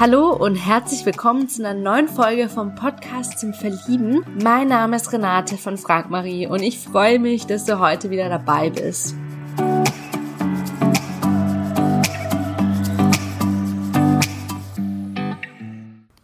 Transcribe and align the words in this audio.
Hallo 0.00 0.30
und 0.30 0.54
herzlich 0.54 1.04
willkommen 1.04 1.48
zu 1.48 1.66
einer 1.66 1.76
neuen 1.76 2.06
Folge 2.06 2.48
vom 2.48 2.76
Podcast 2.76 3.40
zum 3.40 3.52
Verlieben. 3.52 4.24
Mein 4.40 4.68
Name 4.68 4.94
ist 4.94 5.12
Renate 5.12 5.56
von 5.56 5.76
Frank 5.76 6.08
Marie 6.08 6.46
und 6.46 6.62
ich 6.62 6.78
freue 6.78 7.18
mich, 7.18 7.46
dass 7.46 7.64
du 7.64 7.80
heute 7.80 8.08
wieder 8.08 8.28
dabei 8.28 8.70
bist. 8.70 9.16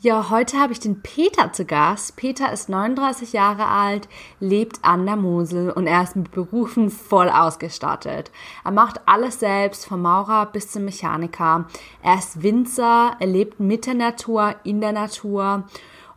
Ja, 0.04 0.28
heute 0.28 0.58
habe 0.58 0.74
ich 0.74 0.80
den 0.80 1.00
Peter 1.00 1.54
zu 1.54 1.64
Gast. 1.64 2.16
Peter 2.16 2.52
ist 2.52 2.68
39 2.68 3.32
Jahre 3.32 3.68
alt, 3.68 4.06
lebt 4.38 4.80
an 4.82 5.06
der 5.06 5.16
Mosel 5.16 5.70
und 5.70 5.86
er 5.86 6.02
ist 6.02 6.14
mit 6.14 6.30
Berufen 6.30 6.90
voll 6.90 7.30
ausgestattet. 7.30 8.30
Er 8.66 8.72
macht 8.72 9.00
alles 9.06 9.40
selbst, 9.40 9.86
vom 9.86 10.02
Maurer 10.02 10.44
bis 10.44 10.70
zum 10.70 10.84
Mechaniker. 10.84 11.64
Er 12.02 12.18
ist 12.18 12.42
Winzer, 12.42 13.16
er 13.18 13.26
lebt 13.26 13.60
mit 13.60 13.86
der 13.86 13.94
Natur, 13.94 14.56
in 14.62 14.82
der 14.82 14.92
Natur 14.92 15.64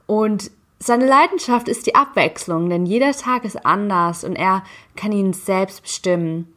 und 0.06 0.52
seine 0.80 1.08
Leidenschaft 1.08 1.70
ist 1.70 1.88
die 1.88 1.96
Abwechslung, 1.96 2.70
denn 2.70 2.86
jeder 2.86 3.14
Tag 3.14 3.46
ist 3.46 3.66
anders 3.66 4.26
und 4.26 4.36
er 4.36 4.66
kann 4.98 5.14
ihn 5.14 5.32
selbst 5.32 5.84
bestimmen. 5.84 6.54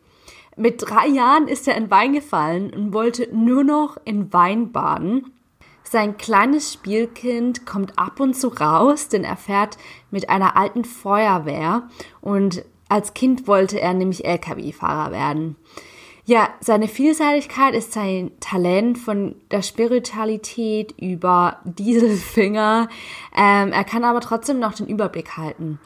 Mit 0.56 0.82
drei 0.82 1.06
Jahren 1.06 1.46
ist 1.46 1.68
er 1.68 1.76
in 1.76 1.92
Wein 1.92 2.12
gefallen 2.12 2.74
und 2.74 2.92
wollte 2.92 3.28
nur 3.32 3.62
noch 3.62 3.98
in 4.04 4.32
Wein 4.32 4.72
baden. 4.72 5.30
Sein 5.90 6.16
kleines 6.16 6.72
Spielkind 6.72 7.66
kommt 7.66 7.98
ab 7.98 8.20
und 8.20 8.34
zu 8.34 8.46
raus, 8.46 9.08
denn 9.08 9.24
er 9.24 9.36
fährt 9.36 9.76
mit 10.12 10.28
einer 10.28 10.56
alten 10.56 10.84
Feuerwehr 10.84 11.88
und 12.20 12.64
als 12.88 13.12
Kind 13.12 13.48
wollte 13.48 13.80
er 13.80 13.92
nämlich 13.92 14.24
Lkw-Fahrer 14.24 15.10
werden. 15.10 15.56
Ja, 16.26 16.50
seine 16.60 16.86
Vielseitigkeit 16.86 17.74
ist 17.74 17.92
sein 17.92 18.30
Talent 18.38 18.98
von 18.98 19.34
der 19.50 19.62
Spiritualität 19.62 20.94
über 20.96 21.58
Dieselfinger. 21.64 22.88
Ähm, 23.36 23.72
er 23.72 23.82
kann 23.82 24.04
aber 24.04 24.20
trotzdem 24.20 24.60
noch 24.60 24.74
den 24.74 24.86
Überblick 24.86 25.36
halten. 25.36 25.80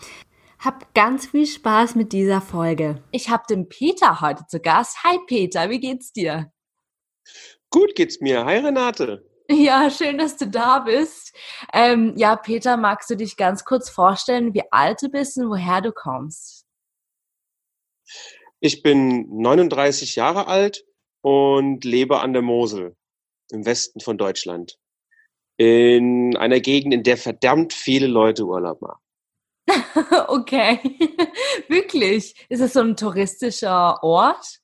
Hab 0.58 0.94
ganz 0.94 1.24
viel 1.28 1.46
Spaß 1.46 1.94
mit 1.94 2.12
dieser 2.12 2.42
Folge. 2.42 3.02
Ich 3.10 3.30
habe 3.30 3.44
den 3.48 3.70
Peter 3.70 4.20
heute 4.20 4.44
zu 4.48 4.60
Gast. 4.60 5.02
Hi 5.02 5.18
Peter, 5.26 5.70
wie 5.70 5.80
geht's 5.80 6.12
dir? 6.12 6.52
Gut 7.70 7.94
geht's 7.94 8.20
mir. 8.20 8.44
Hi 8.44 8.58
Renate. 8.58 9.24
Ja, 9.48 9.90
schön, 9.90 10.16
dass 10.16 10.36
du 10.36 10.46
da 10.46 10.80
bist. 10.80 11.36
Ähm, 11.72 12.14
ja, 12.16 12.34
Peter, 12.36 12.76
magst 12.76 13.10
du 13.10 13.16
dich 13.16 13.36
ganz 13.36 13.64
kurz 13.64 13.90
vorstellen, 13.90 14.54
wie 14.54 14.62
alt 14.70 15.02
du 15.02 15.08
bist 15.10 15.36
und 15.36 15.50
woher 15.50 15.82
du 15.82 15.92
kommst? 15.92 16.64
Ich 18.60 18.82
bin 18.82 19.28
39 19.42 20.16
Jahre 20.16 20.46
alt 20.46 20.84
und 21.20 21.84
lebe 21.84 22.20
an 22.20 22.32
der 22.32 22.40
Mosel 22.42 22.96
im 23.50 23.66
Westen 23.66 24.00
von 24.00 24.16
Deutschland. 24.16 24.78
In 25.58 26.36
einer 26.36 26.60
Gegend, 26.60 26.94
in 26.94 27.02
der 27.02 27.18
verdammt 27.18 27.74
viele 27.74 28.06
Leute 28.06 28.44
Urlaub 28.44 28.80
machen. 28.80 29.00
okay, 30.28 30.80
wirklich. 31.68 32.34
Ist 32.48 32.60
es 32.60 32.72
so 32.72 32.80
ein 32.80 32.96
touristischer 32.96 34.02
Ort? 34.02 34.60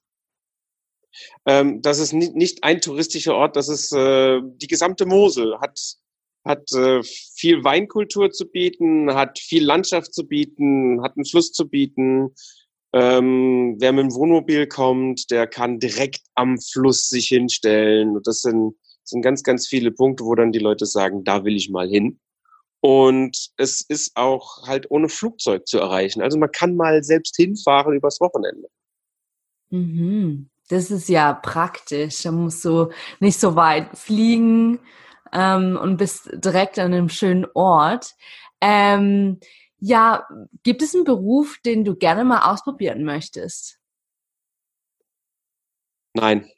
Ähm, 1.46 1.82
das 1.82 1.98
ist 1.98 2.12
nicht, 2.12 2.62
ein 2.64 2.80
touristischer 2.80 3.34
Ort, 3.34 3.56
das 3.56 3.68
ist 3.68 3.92
äh, 3.92 4.40
die 4.42 4.66
gesamte 4.66 5.06
Mosel, 5.06 5.58
hat, 5.60 5.78
hat 6.44 6.72
äh, 6.72 7.02
viel 7.02 7.64
Weinkultur 7.64 8.30
zu 8.30 8.46
bieten, 8.46 9.14
hat 9.14 9.38
viel 9.38 9.64
Landschaft 9.64 10.14
zu 10.14 10.26
bieten, 10.26 11.02
hat 11.02 11.16
einen 11.16 11.26
Fluss 11.26 11.52
zu 11.52 11.68
bieten. 11.68 12.34
Ähm, 12.92 13.76
wer 13.78 13.92
mit 13.92 14.04
dem 14.04 14.14
Wohnmobil 14.14 14.66
kommt, 14.66 15.30
der 15.30 15.46
kann 15.46 15.78
direkt 15.78 16.22
am 16.34 16.58
Fluss 16.58 17.08
sich 17.08 17.28
hinstellen. 17.28 18.16
Und 18.16 18.26
das 18.26 18.42
sind, 18.42 18.74
sind 19.04 19.22
ganz, 19.22 19.42
ganz 19.42 19.68
viele 19.68 19.92
Punkte, 19.92 20.24
wo 20.24 20.34
dann 20.34 20.52
die 20.52 20.58
Leute 20.58 20.86
sagen, 20.86 21.22
da 21.24 21.44
will 21.44 21.56
ich 21.56 21.70
mal 21.70 21.88
hin. 21.88 22.18
Und 22.80 23.50
es 23.58 23.82
ist 23.82 24.16
auch 24.16 24.66
halt 24.66 24.90
ohne 24.90 25.08
Flugzeug 25.08 25.66
zu 25.66 25.78
erreichen. 25.78 26.22
Also 26.22 26.38
man 26.38 26.50
kann 26.50 26.76
mal 26.76 27.04
selbst 27.04 27.36
hinfahren 27.36 27.94
übers 27.94 28.20
Wochenende. 28.20 28.68
Mhm. 29.68 30.48
Das 30.70 30.90
ist 30.90 31.08
ja 31.08 31.32
praktisch. 31.32 32.22
Da 32.22 32.30
musst 32.30 32.64
du 32.64 32.90
nicht 33.18 33.40
so 33.40 33.56
weit 33.56 33.98
fliegen 33.98 34.78
ähm, 35.32 35.76
und 35.80 35.96
bist 35.96 36.30
direkt 36.32 36.78
an 36.78 36.94
einem 36.94 37.08
schönen 37.08 37.44
Ort. 37.54 38.14
Ähm, 38.60 39.40
ja, 39.78 40.28
gibt 40.62 40.82
es 40.82 40.94
einen 40.94 41.04
Beruf, 41.04 41.58
den 41.64 41.84
du 41.84 41.96
gerne 41.96 42.24
mal 42.24 42.52
ausprobieren 42.52 43.04
möchtest? 43.04 43.80
Nein. 46.14 46.48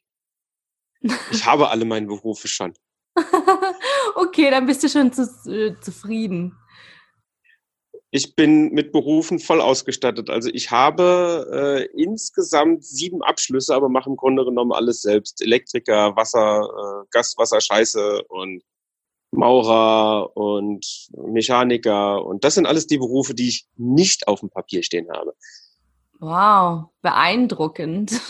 Ich 1.31 1.47
habe 1.47 1.71
alle 1.71 1.85
meine 1.87 2.07
Berufe 2.07 2.49
schon. 2.49 2.75
okay, 4.15 4.51
dann 4.51 4.67
bist 4.67 4.83
du 4.83 4.89
schon 4.89 5.13
zu, 5.13 5.23
äh, 5.51 5.79
zufrieden 5.81 6.57
ich 8.15 8.37
bin 8.37 8.73
mit 8.73 8.93
Berufen 8.93 9.39
voll 9.39 9.63
ausgestattet. 9.63 10.29
Also 10.29 10.51
ich 10.53 10.71
habe 10.71 11.89
äh, 11.97 12.01
insgesamt 12.01 12.85
sieben 12.85 13.23
Abschlüsse, 13.23 13.75
aber 13.75 13.89
mache 13.89 14.11
im 14.11 14.17
Grunde 14.17 14.45
genommen 14.45 14.73
alles 14.73 15.01
selbst. 15.01 15.41
Elektriker, 15.41 16.15
Wasser, 16.15 16.61
äh, 16.61 17.07
Gas, 17.11 17.35
Wasser, 17.39 17.63
Scheiße 17.63 18.23
und 18.25 18.63
Maurer 19.31 20.37
und 20.37 21.09
Mechaniker. 21.17 22.23
Und 22.23 22.45
das 22.45 22.55
sind 22.55 22.67
alles 22.67 22.87
die 22.87 22.99
Berufe, 22.99 23.35
die 23.35 23.49
ich 23.49 23.67
nicht 23.79 24.29
auf 24.29 24.41
dem 24.41 24.51
Papier 24.51 24.83
stehen 24.83 25.09
habe. 25.11 25.35
Wow, 26.21 26.91
beeindruckend. 27.01 28.21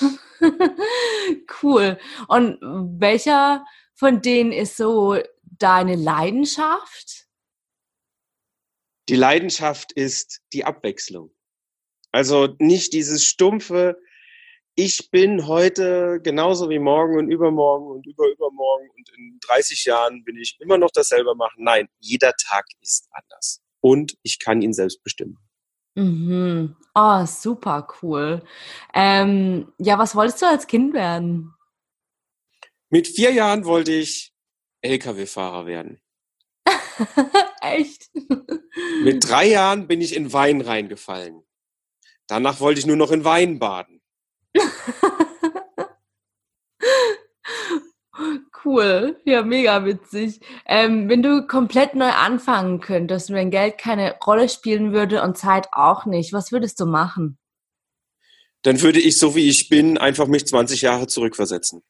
cool. 1.63 1.99
Und 2.29 2.59
welcher 3.01 3.65
von 3.95 4.23
denen 4.23 4.53
ist 4.53 4.77
so 4.77 5.17
deine 5.59 5.97
Leidenschaft? 5.97 7.27
Die 9.09 9.17
Leidenschaft 9.17 9.93
ist 9.93 10.41
die 10.53 10.65
Abwechslung. 10.65 11.35
Also 12.13 12.55
nicht 12.59 12.93
dieses 12.93 13.25
stumpfe, 13.25 13.97
ich 14.75 15.11
bin 15.11 15.47
heute 15.47 16.21
genauso 16.23 16.71
wie 16.71 16.79
morgen 16.79 17.19
und 17.19 17.29
übermorgen 17.29 17.87
und 17.91 18.07
überübermorgen 18.07 18.89
und 18.97 19.11
in 19.17 19.39
30 19.47 19.85
Jahren 19.85 20.25
bin 20.25 20.37
ich 20.37 20.57
immer 20.61 20.79
noch 20.79 20.91
dasselbe 20.91 21.35
machen. 21.35 21.65
Nein, 21.65 21.89
jeder 21.99 22.33
Tag 22.33 22.65
ist 22.81 23.09
anders. 23.11 23.61
Und 23.81 24.17
ich 24.23 24.39
kann 24.39 24.63
ihn 24.63 24.73
selbst 24.73 25.03
bestimmen. 25.03 25.39
Mhm. 25.95 26.77
Oh, 26.95 27.27
super 27.27 27.87
cool. 28.03 28.43
Ähm, 28.95 29.73
ja, 29.79 29.99
was 29.99 30.15
wolltest 30.15 30.41
du 30.41 30.47
als 30.47 30.67
Kind 30.67 30.95
werden? 30.95 31.53
Mit 32.89 33.09
vier 33.09 33.33
Jahren 33.33 33.65
wollte 33.65 33.93
ich 33.93 34.33
Lkw-Fahrer 34.83 35.67
werden. 35.67 36.02
Echt? 37.61 38.11
Mit 39.03 39.29
drei 39.29 39.49
Jahren 39.49 39.87
bin 39.87 40.01
ich 40.01 40.17
in 40.17 40.33
Wein 40.33 40.61
reingefallen. 40.61 41.43
Danach 42.27 42.61
wollte 42.61 42.81
ich 42.81 42.87
nur 42.87 42.97
noch 42.97 43.11
in 43.11 43.25
Wein 43.25 43.59
baden. 43.59 44.01
cool, 48.65 49.21
ja, 49.25 49.43
mega 49.43 49.85
witzig. 49.85 50.41
Ähm, 50.67 51.09
wenn 51.09 51.23
du 51.23 51.47
komplett 51.47 51.95
neu 51.95 52.11
anfangen 52.11 52.81
könntest, 52.81 53.31
wenn 53.31 53.51
Geld 53.51 53.79
keine 53.79 54.17
Rolle 54.25 54.49
spielen 54.49 54.93
würde 54.93 55.23
und 55.23 55.37
Zeit 55.37 55.69
auch 55.73 56.07
nicht, 56.07 56.33
was 56.33 56.53
würdest 56.53 56.81
du 56.81 56.87
machen? 56.87 57.39
Dann 58.63 58.81
würde 58.81 59.01
ich, 59.01 59.19
so 59.19 59.35
wie 59.35 59.49
ich 59.49 59.69
bin, 59.69 59.99
einfach 59.99 60.29
mich 60.29 60.47
20 60.47 60.83
Jahre 60.83 61.09
zurückversetzen. 61.09 61.83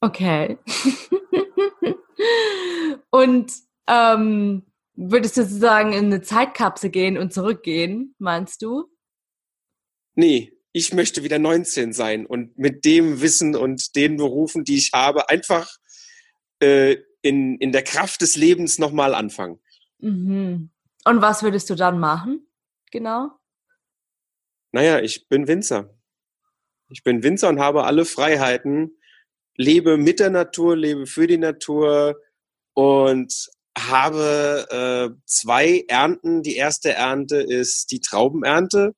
Okay. 0.00 0.58
und 3.14 3.52
ähm, 3.86 4.66
würdest 4.96 5.36
du 5.36 5.44
sozusagen 5.44 5.92
in 5.92 6.06
eine 6.06 6.22
Zeitkapsel 6.22 6.90
gehen 6.90 7.16
und 7.16 7.32
zurückgehen, 7.32 8.16
meinst 8.18 8.60
du? 8.60 8.90
Nee, 10.16 10.58
ich 10.72 10.92
möchte 10.92 11.22
wieder 11.22 11.38
19 11.38 11.92
sein 11.92 12.26
und 12.26 12.58
mit 12.58 12.84
dem 12.84 13.20
Wissen 13.20 13.54
und 13.54 13.94
den 13.94 14.16
Berufen, 14.16 14.64
die 14.64 14.74
ich 14.74 14.90
habe, 14.92 15.28
einfach 15.28 15.76
äh, 16.58 16.96
in, 17.22 17.56
in 17.58 17.70
der 17.70 17.84
Kraft 17.84 18.20
des 18.20 18.34
Lebens 18.34 18.80
nochmal 18.80 19.14
anfangen. 19.14 19.60
Mhm. 19.98 20.70
Und 21.04 21.22
was 21.22 21.44
würdest 21.44 21.70
du 21.70 21.76
dann 21.76 22.00
machen? 22.00 22.48
Genau? 22.90 23.30
Naja, 24.72 24.98
ich 24.98 25.28
bin 25.28 25.46
Winzer. 25.46 25.96
Ich 26.88 27.04
bin 27.04 27.22
Winzer 27.22 27.48
und 27.48 27.60
habe 27.60 27.84
alle 27.84 28.06
Freiheiten, 28.06 28.98
lebe 29.54 29.98
mit 29.98 30.18
der 30.18 30.30
Natur, 30.30 30.76
lebe 30.76 31.06
für 31.06 31.28
die 31.28 31.38
Natur 31.38 32.16
und 32.74 33.32
habe 33.76 34.66
äh, 34.70 35.20
zwei 35.26 35.84
Ernten. 35.88 36.42
Die 36.42 36.56
erste 36.56 36.92
Ernte 36.92 37.36
ist 37.36 37.90
die 37.90 38.00
Traubenernte, 38.00 38.94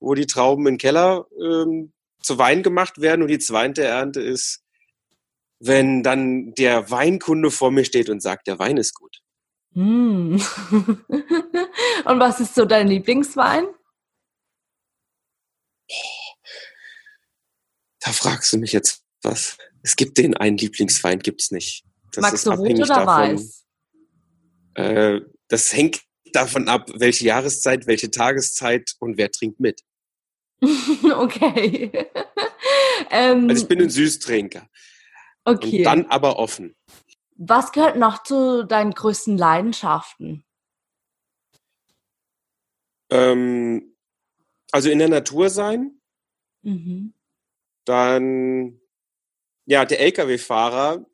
wo 0.00 0.14
die 0.14 0.26
Trauben 0.26 0.66
im 0.66 0.78
Keller 0.78 1.26
ähm, 1.40 1.92
zu 2.22 2.38
Wein 2.38 2.62
gemacht 2.62 3.00
werden. 3.00 3.22
Und 3.22 3.28
die 3.28 3.38
zweite 3.38 3.84
Ernte 3.84 4.20
ist, 4.20 4.62
wenn 5.58 6.02
dann 6.02 6.54
der 6.54 6.90
Weinkunde 6.90 7.50
vor 7.50 7.70
mir 7.70 7.84
steht 7.84 8.08
und 8.08 8.20
sagt, 8.20 8.46
der 8.46 8.58
Wein 8.58 8.76
ist 8.76 8.94
gut. 8.94 9.18
Mm. 9.74 10.36
und 12.04 12.20
was 12.20 12.40
ist 12.40 12.54
so 12.54 12.64
dein 12.64 12.88
Lieblingswein? 12.88 13.66
Da 18.00 18.12
fragst 18.12 18.52
du 18.52 18.58
mich 18.58 18.72
jetzt 18.72 19.04
was. 19.22 19.56
Es 19.82 19.96
gibt 19.96 20.18
den 20.18 20.36
einen 20.36 20.56
Lieblingswein, 20.56 21.20
gibt's 21.20 21.50
nicht. 21.50 21.84
Das 22.12 22.22
Magst 22.22 22.46
du 22.46 22.50
rot 22.50 22.70
oder 22.70 22.86
davon. 22.86 23.06
weiß? 23.06 23.66
Äh, 24.74 25.20
das 25.48 25.72
hängt 25.72 26.02
davon 26.32 26.68
ab, 26.68 26.88
welche 26.94 27.24
Jahreszeit, 27.26 27.86
welche 27.86 28.10
Tageszeit 28.10 28.94
und 29.00 29.16
wer 29.16 29.30
trinkt 29.30 29.60
mit. 29.60 29.82
okay. 31.16 31.90
ähm, 33.10 33.48
Also 33.48 33.62
ich 33.62 33.68
bin 33.68 33.80
ein 33.82 33.90
Süßtrinker. 33.90 34.68
okay. 35.44 35.78
Und 35.78 35.84
dann 35.84 36.06
aber 36.06 36.38
offen. 36.38 36.76
Was 37.36 37.72
gehört 37.72 37.96
noch 37.96 38.22
zu 38.22 38.64
deinen 38.64 38.92
größten 38.92 39.36
Leidenschaften? 39.36 40.44
Ähm, 43.10 43.96
also 44.70 44.90
in 44.90 44.98
der 44.98 45.08
Natur 45.08 45.50
sein, 45.50 45.98
Mhm. 46.64 47.12
dann 47.84 48.80
ja, 49.66 49.84
der 49.84 50.00
Lkw-Fahrer, 50.00 51.04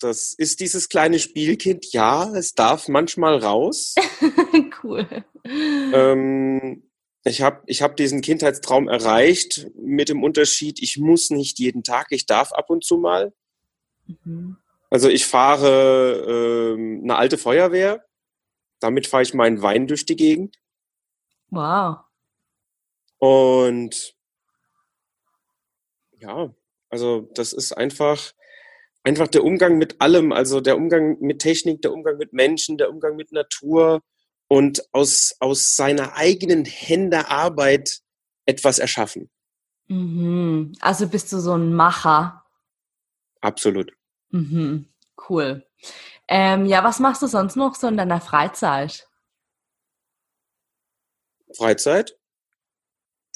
das 0.00 0.34
ist 0.34 0.60
dieses 0.60 0.88
kleine 0.88 1.18
Spielkind. 1.18 1.92
Ja, 1.92 2.32
es 2.34 2.54
darf 2.54 2.88
manchmal 2.88 3.38
raus. 3.38 3.94
cool. 4.82 5.06
ähm, 5.44 6.82
ich 7.24 7.42
habe 7.42 7.62
ich 7.66 7.82
hab 7.82 7.96
diesen 7.96 8.20
Kindheitstraum 8.20 8.88
erreicht 8.88 9.70
mit 9.76 10.08
dem 10.08 10.22
Unterschied, 10.22 10.82
ich 10.82 10.98
muss 10.98 11.30
nicht 11.30 11.58
jeden 11.58 11.82
Tag, 11.82 12.08
ich 12.10 12.26
darf 12.26 12.52
ab 12.52 12.70
und 12.70 12.84
zu 12.84 12.98
mal. 12.98 13.32
Mhm. 14.24 14.58
Also 14.90 15.08
ich 15.08 15.26
fahre 15.26 16.74
ähm, 16.76 17.00
eine 17.02 17.16
alte 17.16 17.38
Feuerwehr. 17.38 18.04
Damit 18.80 19.06
fahre 19.06 19.22
ich 19.22 19.34
meinen 19.34 19.62
Wein 19.62 19.86
durch 19.86 20.04
die 20.04 20.16
Gegend. 20.16 20.58
Wow. 21.50 21.98
Und 23.18 24.14
ja, 26.18 26.54
also 26.90 27.28
das 27.34 27.52
ist 27.52 27.72
einfach, 27.72 28.34
einfach 29.04 29.28
der 29.28 29.44
Umgang 29.44 29.78
mit 29.78 30.00
allem, 30.00 30.32
also 30.32 30.60
der 30.60 30.76
Umgang 30.76 31.18
mit 31.20 31.40
Technik, 31.40 31.82
der 31.82 31.92
Umgang 31.92 32.16
mit 32.16 32.32
Menschen, 32.32 32.78
der 32.78 32.90
Umgang 32.90 33.16
mit 33.16 33.30
Natur 33.30 34.02
und 34.48 34.82
aus, 34.92 35.36
aus 35.40 35.76
seiner 35.76 36.16
eigenen 36.16 36.64
Hände 36.64 37.28
Arbeit 37.28 38.00
etwas 38.46 38.78
erschaffen. 38.78 39.30
Mhm. 39.88 40.72
Also 40.80 41.08
bist 41.08 41.32
du 41.32 41.38
so 41.38 41.54
ein 41.54 41.74
Macher. 41.74 42.44
Absolut. 43.40 43.92
Mhm. 44.30 44.88
Cool. 45.28 45.66
Ähm, 46.26 46.66
ja, 46.66 46.82
was 46.82 46.98
machst 46.98 47.22
du 47.22 47.26
sonst 47.26 47.56
noch 47.56 47.74
so 47.74 47.86
in 47.86 47.98
deiner 47.98 48.20
Freizeit? 48.20 49.06
Freizeit? 51.54 52.18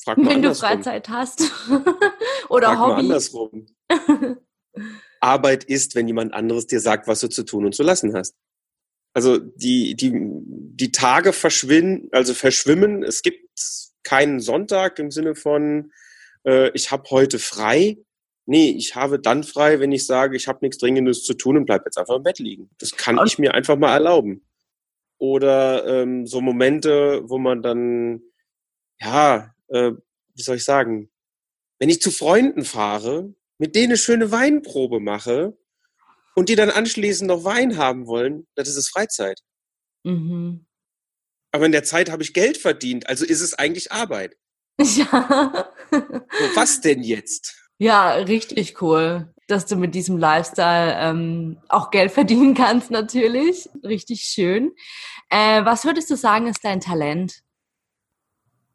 Frag 0.03 0.17
mal 0.19 0.31
Wenn 0.31 0.43
du. 0.43 0.55
Freizeit 0.55 1.09
hast. 1.09 1.41
Oder 2.49 2.69
Frag 2.69 2.79
mal 2.79 2.91
Hobby. 2.91 3.01
andersrum. 3.03 3.67
Arbeit 5.21 5.65
ist, 5.65 5.95
wenn 5.95 6.07
jemand 6.07 6.35
anderes 6.35 6.67
dir 6.67 6.81
sagt, 6.81 7.07
was 7.09 7.21
du 7.21 7.29
zu 7.29 7.45
tun 7.45 7.65
und 7.67 7.75
zu 7.75 7.83
lassen 7.83 8.15
hast. 8.15 8.35
Also 9.15 9.39
die, 9.39 9.95
die, 9.97 10.13
die 10.15 10.93
Tage 10.93 11.33
verschwinden, 11.33 12.09
also 12.13 12.35
verschwimmen. 12.35 13.03
Es 13.03 13.23
gibt 13.23 13.49
keinen 14.05 14.41
Sonntag 14.41 14.99
im 14.99 15.11
Sinne 15.11 15.35
von, 15.35 15.93
äh, 16.45 16.71
ich 16.75 16.91
habe 16.91 17.11
heute 17.11 17.39
frei. 17.39 17.99
Nee, 18.47 18.71
ich 18.71 18.95
habe 18.95 19.19
dann 19.19 19.45
frei, 19.45 19.81
wenn 19.81 19.93
ich 19.93 20.07
sage, 20.07 20.37
ich 20.37 20.49
habe 20.49 20.61
nichts 20.63 20.79
Dringendes 20.79 21.25
zu 21.25 21.35
tun 21.35 21.57
und 21.57 21.67
bleib 21.67 21.85
jetzt 21.85 21.99
einfach 21.99 22.17
im 22.17 22.23
Bett 22.23 22.39
liegen. 22.39 22.71
Das 22.79 22.93
kann 22.93 23.19
ich 23.27 23.39
mir 23.39 23.55
einfach 23.55 23.77
mal 23.77 23.93
erlauben. 23.93 24.47
Oder 25.19 25.85
ähm, 25.87 26.27
so 26.27 26.41
Momente, 26.41 27.23
wo 27.25 27.39
man 27.39 27.63
dann, 27.63 28.23
ja, 29.01 29.53
äh, 29.69 29.93
wie 30.35 30.43
soll 30.43 30.57
ich 30.57 30.65
sagen, 30.65 31.11
wenn 31.79 31.91
ich 31.91 32.01
zu 32.01 32.11
Freunden 32.11 32.65
fahre, 32.65 33.35
mit 33.59 33.75
denen 33.75 33.89
eine 33.89 33.97
schöne 33.97 34.31
Weinprobe 34.31 35.01
mache 35.01 35.57
und 36.35 36.49
die 36.49 36.57
dann 36.57 36.71
anschließend 36.71 37.29
noch 37.29 37.45
Wein 37.45 37.77
haben 37.77 38.07
wollen, 38.07 38.47
das 38.55 38.69
ist 38.69 38.89
Freizeit. 38.89 39.41
Mhm. 40.05 40.67
Aber 41.51 41.67
in 41.67 41.73
der 41.73 41.85
Zeit 41.85 42.11
habe 42.11 42.23
ich 42.23 42.35
Geld 42.35 42.57
verdient, 42.57 43.09
also 43.09 43.25
ist 43.25 43.41
es 43.41 43.55
eigentlich 43.55 43.93
Arbeit. 43.93 44.37
Ja. 44.81 45.73
So, 45.91 45.99
was 46.55 46.81
denn 46.81 47.03
jetzt? 47.03 47.59
ja, 47.79 48.13
richtig 48.15 48.83
cool, 48.83 49.33
dass 49.47 49.67
du 49.67 49.77
mit 49.77 49.95
diesem 49.95 50.19
Lifestyle 50.19 50.95
ähm, 50.99 51.59
auch 51.69 51.91
Geld 51.91 52.11
verdienen 52.13 52.55
kannst, 52.55 52.91
natürlich. 52.91 53.69
Richtig 53.85 54.23
schön. 54.23 54.73
Äh, 55.31 55.65
was 55.65 55.85
würdest 55.85 56.11
du 56.11 56.17
sagen, 56.17 56.49
ist 56.49 56.65
dein 56.65 56.81
Talent? 56.81 57.43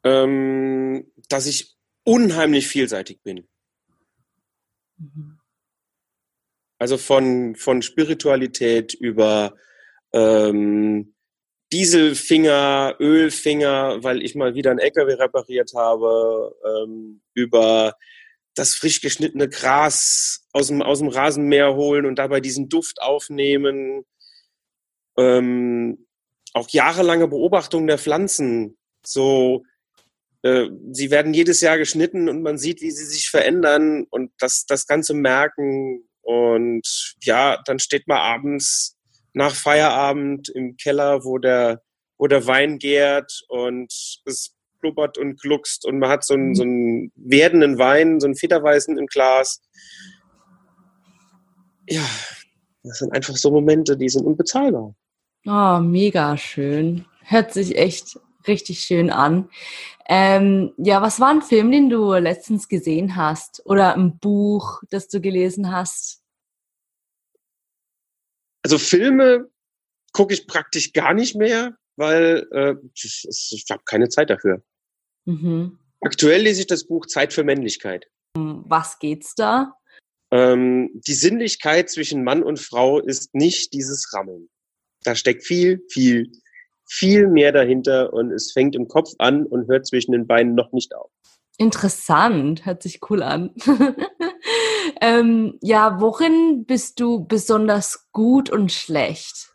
Ähm, 0.02 1.10
dass 1.28 1.46
ich 1.46 1.76
unheimlich 2.04 2.66
vielseitig 2.66 3.22
bin. 3.22 3.46
Mhm. 4.98 5.38
Also 6.78 6.98
von, 6.98 7.56
von 7.56 7.82
Spiritualität 7.82 8.94
über 8.94 9.54
ähm, 10.12 11.14
Dieselfinger, 11.72 12.96
Ölfinger, 13.00 14.02
weil 14.02 14.22
ich 14.22 14.34
mal 14.34 14.54
wieder 14.54 14.70
einen 14.70 14.80
LKW 14.80 15.14
repariert 15.14 15.72
habe, 15.74 16.54
ähm, 16.64 17.22
über 17.32 17.96
das 18.54 18.74
frisch 18.74 19.00
geschnittene 19.00 19.48
Gras 19.48 20.46
aus 20.52 20.68
dem, 20.68 20.82
aus 20.82 21.00
dem 21.00 21.08
Rasenmäher 21.08 21.74
holen 21.74 22.06
und 22.06 22.16
dabei 22.16 22.40
diesen 22.40 22.68
Duft 22.68 23.02
aufnehmen. 23.02 24.04
Ähm, 25.16 26.06
auch 26.52 26.68
jahrelange 26.68 27.26
Beobachtung 27.26 27.86
der 27.86 27.98
Pflanzen. 27.98 28.78
So, 29.04 29.64
sie 30.92 31.10
werden 31.10 31.32
jedes 31.32 31.62
Jahr 31.62 31.78
geschnitten 31.78 32.28
und 32.28 32.42
man 32.42 32.58
sieht, 32.58 32.82
wie 32.82 32.90
sie 32.90 33.06
sich 33.06 33.30
verändern 33.30 34.04
und 34.10 34.30
das, 34.38 34.66
das 34.66 34.86
Ganze 34.86 35.14
merken. 35.14 36.06
Und 36.20 37.16
ja, 37.22 37.62
dann 37.64 37.78
steht 37.78 38.06
man 38.06 38.18
abends 38.18 38.98
nach 39.32 39.54
Feierabend 39.54 40.50
im 40.50 40.76
Keller, 40.76 41.24
wo 41.24 41.38
der, 41.38 41.82
wo 42.18 42.26
der 42.26 42.46
Wein 42.46 42.78
gärt 42.78 43.42
und 43.48 43.90
es 44.26 44.54
blubbert 44.80 45.16
und 45.16 45.40
gluckst 45.40 45.86
und 45.86 45.98
man 45.98 46.10
hat 46.10 46.24
so 46.26 46.34
einen, 46.34 46.54
so 46.54 46.62
einen 46.62 47.10
werdenden 47.16 47.78
Wein, 47.78 48.20
so 48.20 48.26
einen 48.26 48.36
Federweißen 48.36 48.98
im 48.98 49.06
Glas. 49.06 49.62
Ja, 51.88 52.06
das 52.82 52.98
sind 52.98 53.14
einfach 53.14 53.36
so 53.36 53.50
Momente, 53.50 53.96
die 53.96 54.10
sind 54.10 54.26
unbezahlbar. 54.26 54.94
Oh, 55.46 55.78
mega 55.80 56.36
schön. 56.36 57.06
Hört 57.22 57.54
sich 57.54 57.76
echt 57.78 58.18
richtig 58.48 58.80
schön 58.80 59.10
an. 59.10 59.50
Ähm, 60.06 60.72
ja, 60.76 61.00
was 61.00 61.20
war 61.20 61.30
ein 61.30 61.42
Film, 61.42 61.70
den 61.70 61.88
du 61.88 62.12
letztens 62.14 62.68
gesehen 62.68 63.16
hast? 63.16 63.62
Oder 63.64 63.94
ein 63.94 64.18
Buch, 64.18 64.82
das 64.90 65.08
du 65.08 65.20
gelesen 65.20 65.72
hast? 65.72 66.22
Also 68.62 68.78
Filme 68.78 69.50
gucke 70.12 70.34
ich 70.34 70.46
praktisch 70.46 70.92
gar 70.92 71.14
nicht 71.14 71.36
mehr, 71.36 71.76
weil 71.96 72.46
äh, 72.52 72.74
ich, 72.94 73.26
ich 73.28 73.64
habe 73.70 73.82
keine 73.84 74.08
Zeit 74.08 74.30
dafür. 74.30 74.62
Mhm. 75.24 75.78
Aktuell 76.00 76.42
lese 76.42 76.60
ich 76.60 76.66
das 76.66 76.86
Buch 76.86 77.06
Zeit 77.06 77.32
für 77.32 77.44
Männlichkeit. 77.44 78.06
Um 78.36 78.64
Was 78.66 78.98
geht's 78.98 79.34
da? 79.34 79.74
Ähm, 80.30 80.90
die 81.06 81.14
Sinnlichkeit 81.14 81.90
zwischen 81.90 82.24
Mann 82.24 82.42
und 82.42 82.58
Frau 82.58 82.98
ist 82.98 83.34
nicht 83.34 83.72
dieses 83.72 84.12
Rammeln. 84.12 84.48
Da 85.02 85.14
steckt 85.14 85.44
viel, 85.44 85.84
viel, 85.88 86.32
viel 86.86 87.28
mehr 87.28 87.52
dahinter 87.52 88.12
und 88.12 88.30
es 88.30 88.52
fängt 88.52 88.74
im 88.76 88.88
Kopf 88.88 89.10
an 89.18 89.46
und 89.46 89.68
hört 89.68 89.86
zwischen 89.86 90.12
den 90.12 90.26
Beinen 90.26 90.54
noch 90.54 90.72
nicht 90.72 90.94
auf. 90.94 91.10
Interessant, 91.56 92.66
hört 92.66 92.82
sich 92.82 93.00
cool 93.08 93.22
an. 93.22 93.54
ähm, 95.00 95.58
ja, 95.62 96.00
worin 96.00 96.64
bist 96.66 96.98
du 97.00 97.26
besonders 97.26 98.08
gut 98.12 98.50
und 98.50 98.72
schlecht? 98.72 99.54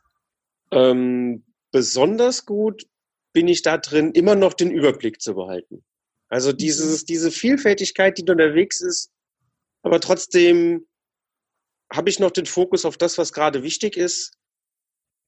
Ähm, 0.72 1.44
besonders 1.72 2.46
gut 2.46 2.86
bin 3.34 3.48
ich 3.48 3.62
da 3.62 3.78
drin, 3.78 4.12
immer 4.12 4.36
noch 4.36 4.54
den 4.54 4.72
Überblick 4.72 5.22
zu 5.22 5.36
behalten. 5.36 5.84
Also 6.30 6.54
dieses, 6.54 7.06
diese 7.06 7.32
Vielfältigkeit, 7.32 8.18
die 8.18 8.26
da 8.26 8.34
unterwegs 8.34 8.82
ist, 8.82 9.12
aber 9.82 10.00
trotzdem 10.00 10.88
habe 11.92 12.10
ich 12.10 12.20
noch 12.20 12.32
den 12.32 12.46
Fokus 12.46 12.86
auf 12.86 12.98
das, 12.98 13.18
was 13.18 13.34
gerade 13.34 13.64
wichtig 13.64 13.98
ist 13.98 14.39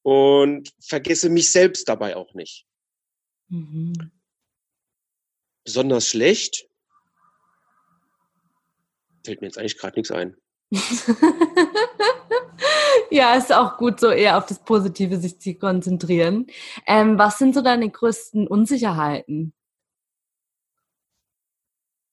und 0.03 0.73
vergesse 0.79 1.29
mich 1.29 1.51
selbst 1.51 1.87
dabei 1.87 2.15
auch 2.15 2.33
nicht. 2.33 2.65
Mhm. 3.49 4.11
Besonders 5.63 6.07
schlecht 6.07 6.67
fällt 9.23 9.41
mir 9.41 9.47
jetzt 9.47 9.57
eigentlich 9.57 9.77
gerade 9.77 9.99
nichts 9.99 10.11
ein. 10.11 10.37
ja, 13.11 13.35
ist 13.35 13.51
auch 13.53 13.77
gut, 13.77 13.99
so 13.99 14.09
eher 14.09 14.37
auf 14.37 14.45
das 14.45 14.63
Positive 14.63 15.17
sich 15.17 15.39
zu 15.39 15.55
konzentrieren. 15.55 16.47
Ähm, 16.87 17.17
was 17.17 17.37
sind 17.37 17.53
so 17.53 17.61
deine 17.61 17.89
größten 17.89 18.47
Unsicherheiten? 18.47 19.53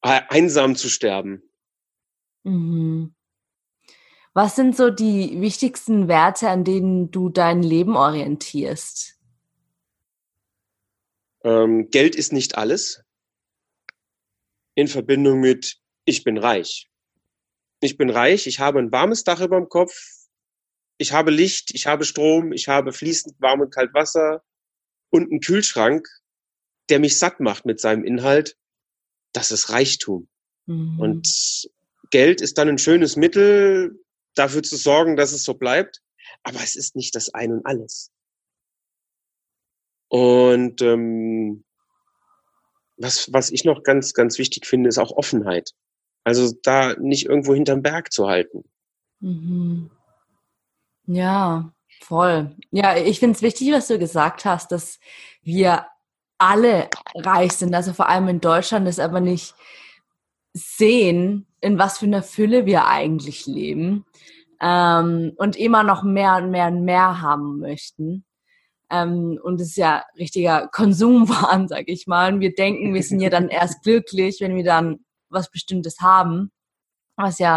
Einsam 0.00 0.76
zu 0.76 0.88
sterben. 0.88 1.42
Mhm. 2.45 3.14
Was 4.35 4.56
sind 4.56 4.76
so 4.76 4.90
die 4.90 5.40
wichtigsten 5.40 6.08
Werte, 6.08 6.49
an 6.49 6.64
denen 6.64 7.11
du 7.11 7.28
dein 7.28 7.62
Leben 7.62 7.97
orientierst? 7.97 9.18
Ähm, 11.44 11.88
Geld 11.90 12.14
ist 12.14 12.32
nicht 12.32 12.56
alles. 12.56 13.02
In 14.75 14.88
Verbindung 14.88 15.40
mit 15.40 15.78
ich 16.04 16.25
bin 16.25 16.38
reich. 16.38 16.88
Ich 17.80 17.97
bin 17.97 18.11
reich, 18.11 18.47
ich 18.47 18.61
habe 18.61 18.78
ein 18.78 18.90
warmes 18.90 19.25
Dach 19.25 19.40
über 19.40 19.56
dem 19.56 19.68
Kopf, 19.68 19.92
ich 20.99 21.12
habe 21.12 21.30
Licht, 21.30 21.70
ich 21.75 21.87
habe 21.87 22.04
Strom, 22.04 22.52
ich 22.52 22.66
habe 22.66 22.92
fließend 22.92 23.40
warm 23.40 23.61
und 23.61 23.73
kalt 23.73 23.94
Wasser 23.94 24.42
und 25.11 25.30
einen 25.30 25.40
Kühlschrank, 25.40 26.08
der 26.88 26.99
mich 26.99 27.18
satt 27.18 27.40
macht 27.40 27.66
mit 27.66 27.80
seinem 27.80 28.04
Inhalt. 28.04 28.56
Das 29.32 29.50
ist 29.52 29.70
Reichtum. 29.70 30.28
Mhm. 30.66 30.99
Und 30.99 31.68
Geld 32.11 32.40
ist 32.40 32.58
dann 32.58 32.68
ein 32.68 32.78
schönes 32.78 33.16
Mittel, 33.16 34.00
dafür 34.38 34.62
zu 34.62 34.76
sorgen, 34.76 35.16
dass 35.16 35.33
es 35.33 35.45
so 35.45 35.54
bleibt. 35.54 36.00
Aber 36.42 36.59
es 36.62 36.76
ist 36.76 36.97
nicht 36.97 37.14
das 37.14 37.33
Ein 37.35 37.52
und 37.52 37.66
Alles. 37.66 38.11
Und 40.09 40.80
ähm, 40.83 41.64
was, 42.97 43.33
was 43.33 43.50
ich 43.50 43.64
noch 43.64 43.83
ganz, 43.83 44.14
ganz 44.14 44.38
wichtig 44.38 44.66
finde, 44.66 44.88
ist 44.88 44.99
auch 44.99 45.12
Offenheit. 45.12 45.73
Also 46.25 46.52
da 46.62 46.95
nicht 46.95 47.26
irgendwo 47.26 47.54
hinterm 47.54 47.83
Berg 47.83 48.12
zu 48.12 48.28
halten. 48.28 48.64
Mhm. 49.21 49.90
Ja, 51.07 51.73
voll. 52.02 52.54
Ja, 52.71 52.97
ich 52.97 53.18
finde 53.18 53.37
es 53.37 53.42
wichtig, 53.42 53.73
was 53.73 53.88
du 53.88 53.99
gesagt 53.99 54.45
hast, 54.45 54.73
dass 54.73 54.99
wir 55.42 55.87
alle 56.38 56.88
reich 57.14 57.52
sind, 57.52 57.75
also 57.75 57.92
vor 57.92 58.09
allem 58.09 58.28
in 58.28 58.40
Deutschland, 58.40 58.87
das 58.87 58.99
aber 58.99 59.21
nicht 59.21 59.54
sehen, 60.52 61.47
in 61.60 61.78
was 61.78 61.98
für 61.98 62.06
einer 62.06 62.22
Fülle 62.22 62.66
wir 62.66 62.86
eigentlich 62.86 63.46
leben 63.46 64.04
ähm, 64.60 65.32
und 65.36 65.56
immer 65.56 65.82
noch 65.82 66.02
mehr 66.02 66.36
und 66.36 66.50
mehr 66.50 66.68
und 66.68 66.84
mehr 66.84 67.20
haben 67.20 67.58
möchten. 67.58 68.24
Ähm, 68.90 69.38
und 69.42 69.60
es 69.60 69.68
ist 69.68 69.76
ja 69.76 70.04
richtiger 70.16 70.68
Konsumwahn, 70.68 71.68
sag 71.68 71.88
ich 71.88 72.06
mal. 72.06 72.34
Und 72.34 72.40
wir 72.40 72.54
denken, 72.54 72.94
wir 72.94 73.02
sind 73.02 73.20
ja 73.20 73.30
dann 73.30 73.48
erst 73.48 73.82
glücklich, 73.84 74.38
wenn 74.40 74.56
wir 74.56 74.64
dann 74.64 75.04
was 75.28 75.50
Bestimmtes 75.50 76.00
haben, 76.00 76.50
was 77.16 77.38
ja 77.38 77.56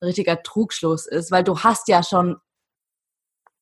ein 0.00 0.06
richtiger 0.06 0.42
Trugschluss 0.42 1.06
ist, 1.06 1.30
weil 1.30 1.44
du 1.44 1.58
hast 1.60 1.88
ja 1.88 2.02
schon 2.02 2.36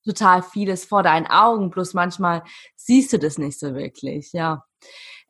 total 0.05 0.43
vieles 0.43 0.87
vor 0.87 1.03
deinen 1.03 1.27
Augen, 1.27 1.69
bloß 1.69 1.93
manchmal 1.93 2.43
siehst 2.75 3.13
du 3.13 3.19
das 3.19 3.37
nicht 3.37 3.59
so 3.59 3.75
wirklich, 3.75 4.33
ja. 4.33 4.65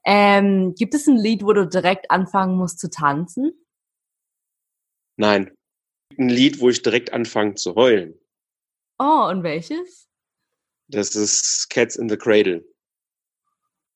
Ähm, 0.04 0.74
gibt 0.76 0.94
es 0.94 1.08
ein 1.08 1.16
Lied, 1.16 1.42
wo 1.42 1.52
du 1.52 1.66
direkt 1.66 2.10
anfangen 2.10 2.56
musst 2.56 2.78
zu 2.78 2.88
tanzen? 2.88 3.52
Nein. 5.20 5.50
Ein 6.16 6.30
Lied, 6.30 6.60
wo 6.60 6.70
ich 6.70 6.80
direkt 6.80 7.12
anfange 7.12 7.54
zu 7.54 7.74
heulen. 7.74 8.18
Oh, 8.98 9.28
und 9.28 9.42
welches? 9.42 10.08
Das 10.88 11.14
ist 11.14 11.68
Cats 11.68 11.96
in 11.96 12.08
the 12.08 12.16
Cradle. 12.16 12.64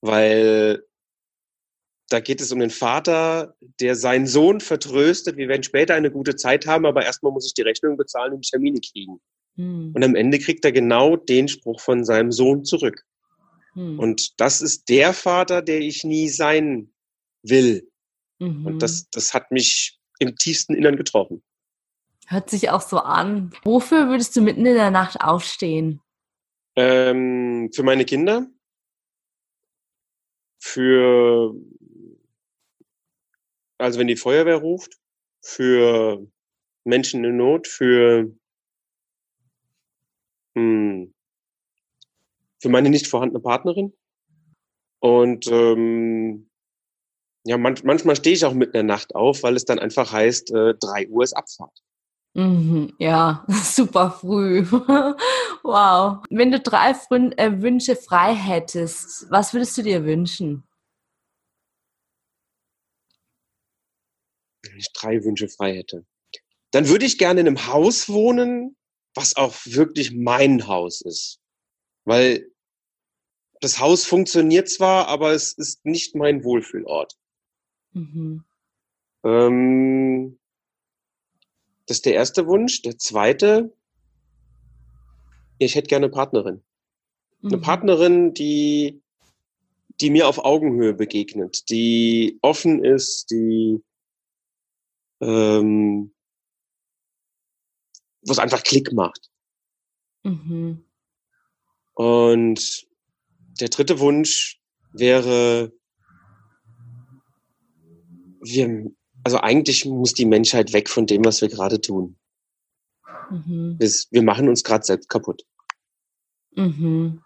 Weil 0.03 0.85
da 2.11 2.21
geht 2.21 2.43
es 2.43 2.53
um 2.53 2.59
den 2.59 2.69
Vater, 2.69 3.57
der 3.81 3.97
seinen 3.97 4.27
Sohn 4.27 4.61
vertröstet, 4.61 5.39
wir 5.39 5.49
werden 5.49 5.63
später 5.63 5.95
eine 5.95 6.11
gute 6.11 6.37
Zeit 6.37 6.67
haben, 6.67 6.85
aber 6.85 7.07
erstmal 7.07 7.33
muss 7.33 7.47
ich 7.47 7.55
die 7.55 7.63
Rechnung 7.63 7.97
bezahlen 7.97 8.35
und 8.35 8.45
die 8.45 8.51
Termine 8.51 8.81
kriegen. 8.81 9.19
Hm. 9.57 9.93
Und 9.95 10.05
am 10.05 10.15
Ende 10.15 10.39
kriegt 10.39 10.63
er 10.67 10.73
genau 10.73 11.17
den 11.17 11.49
Spruch 11.49 11.81
von 11.81 12.05
seinem 12.05 12.33
Sohn 12.33 12.67
zurück. 12.67 13.03
Hm. 13.73 13.99
Und 13.99 14.39
das 14.39 14.61
ist 14.61 14.91
der 14.91 15.15
Vater, 15.15 15.63
der 15.63 15.81
ich 15.81 16.05
nie 16.05 16.29
sein 16.29 16.93
will. 17.43 17.91
Mhm. 18.41 18.67
Und 18.67 18.83
das, 18.83 19.09
das 19.11 19.33
hat 19.33 19.51
mich 19.51 19.99
im 20.25 20.37
tiefsten 20.37 20.75
Innern 20.75 20.97
getroffen. 20.97 21.43
Hört 22.27 22.51
sich 22.51 22.71
auch 22.71 22.81
so 22.81 22.99
an. 22.99 23.53
Wofür 23.65 24.09
würdest 24.09 24.35
du 24.37 24.41
mitten 24.41 24.65
in 24.65 24.75
der 24.75 24.91
Nacht 24.91 25.21
aufstehen? 25.21 26.01
Ähm, 26.77 27.71
für 27.73 27.83
meine 27.83 28.05
Kinder, 28.05 28.47
für, 30.59 31.55
also 33.79 33.99
wenn 33.99 34.07
die 34.07 34.17
Feuerwehr 34.17 34.57
ruft, 34.57 34.99
für 35.43 36.27
Menschen 36.85 37.25
in 37.25 37.37
Not, 37.37 37.69
für, 37.69 38.35
hm, 40.57 41.15
für 42.61 42.69
meine 42.69 42.91
nicht 42.91 43.07
vorhandene 43.07 43.41
Partnerin. 43.41 43.93
Und 45.01 45.47
ähm, 45.49 46.49
ja, 47.45 47.59
man, 47.59 47.79
manchmal 47.85 48.17
stehe 48.17 48.35
ich 48.35 48.45
auch 48.45 48.55
mitten 48.55 48.77
in 48.77 48.87
der 48.87 48.97
Nacht 48.97 49.15
auf, 49.15 49.43
weil 49.43 49.55
es 49.55 49.67
dann 49.67 49.79
einfach 49.79 50.13
heißt, 50.13 50.51
äh, 50.53 50.75
drei 50.81 51.09
Uhr 51.09 51.23
ist 51.25 51.35
Abfahrt. 51.35 51.79
Mhm, 52.35 52.95
ja, 52.99 53.45
super 53.63 54.11
früh. 54.11 54.63
wow. 55.63 56.25
Wenn 56.31 56.51
du 56.51 56.59
drei 56.59 56.91
äh, 57.37 57.63
Wünsche 57.63 57.97
frei 57.97 58.35
hättest, 58.35 59.31
was 59.31 59.53
würdest 59.53 59.77
du 59.77 59.83
dir 59.83 60.05
wünschen? 60.05 60.65
Wenn 64.63 64.79
ich 64.79 64.93
drei 64.95 65.23
Wünsche 65.23 65.49
frei 65.49 65.77
hätte. 65.77 66.07
Dann 66.73 66.89
würde 66.89 67.05
ich 67.05 67.19
gerne 67.19 67.41
in 67.41 67.47
einem 67.47 67.67
Haus 67.67 68.09
wohnen, 68.09 68.77
was 69.15 69.37
auch 69.37 69.55
wirklich 69.65 70.13
mein 70.13 70.67
Haus 70.67 71.03
ist. 71.03 71.39
Weil 72.05 72.51
das 73.61 73.79
Haus 73.79 74.05
funktioniert 74.05 74.69
zwar, 74.69 75.09
aber 75.09 75.33
es 75.33 75.53
ist 75.53 75.85
nicht 75.85 76.17
mein 76.17 76.43
Wohlfühlort. 76.43 77.17
Mhm. 77.95 78.45
Ähm, 79.25 80.39
das 81.87 81.99
ist 81.99 82.07
der 82.07 82.15
erste 82.15 82.47
Wunsch. 82.47 82.83
Der 82.83 82.99
zweite, 82.99 83.75
ich 85.59 85.75
hätte 85.75 85.89
gerne 85.89 86.07
eine 86.07 86.13
Partnerin. 86.13 86.63
Mhm. 87.41 87.49
Eine 87.53 87.59
Partnerin, 87.61 88.35
die, 88.35 89.03
die 90.01 90.11
mir 90.11 90.29
auf 90.29 90.45
Augenhöhe 90.45 90.95
begegnet, 90.95 91.71
die 91.71 92.39
offen 92.43 92.85
ist, 92.85 93.31
die 93.31 93.83
ähm, 95.21 96.13
was 98.27 98.39
einfach 98.39 98.63
Klick 98.63 98.93
macht. 98.93 99.31
Mhm. 100.23 100.85
Und 101.95 102.87
der 103.61 103.69
dritte 103.69 104.01
Wunsch 104.01 104.61
wäre, 104.93 105.73
wir, 108.45 108.91
also 109.25 109.41
eigentlich 109.41 109.85
muss 109.85 110.15
die 110.15 110.27
Menschheit 110.27 110.73
weg 110.73 110.89
von 110.89 111.07
dem, 111.07 111.25
was 111.25 111.41
wir 111.41 111.49
gerade 111.49 111.81
tun. 111.81 112.17
Mhm. 113.31 113.77
Wir, 113.79 113.91
wir 114.11 114.23
machen 114.23 114.49
uns 114.49 114.63
gerade 114.65 114.85
selbst 114.85 115.09
kaputt. 115.09 115.45
Mhm. 116.57 117.23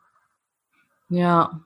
Ja. 1.09 1.65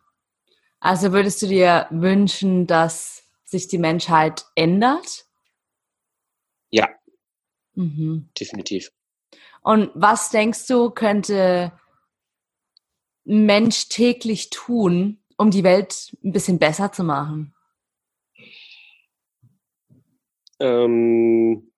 Also 0.80 1.12
würdest 1.12 1.42
du 1.42 1.46
dir 1.46 1.86
wünschen, 1.90 2.66
dass 2.66 3.22
sich 3.44 3.68
die 3.68 3.78
Menschheit 3.78 4.46
ändert? 4.54 5.26
Ja. 6.70 6.88
Mhm. 7.74 8.28
Definitiv. 8.38 8.90
Und 9.62 9.90
was 9.94 10.30
denkst 10.30 10.66
du, 10.66 10.90
könnte 10.90 11.72
ein 13.26 13.46
Mensch 13.46 13.88
täglich 13.88 14.50
tun, 14.50 15.22
um 15.36 15.50
die 15.50 15.62
Welt 15.62 16.16
ein 16.24 16.32
bisschen 16.32 16.58
besser 16.58 16.90
zu 16.90 17.04
machen? 17.04 17.54
Ähm, 20.62 21.72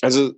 also 0.00 0.32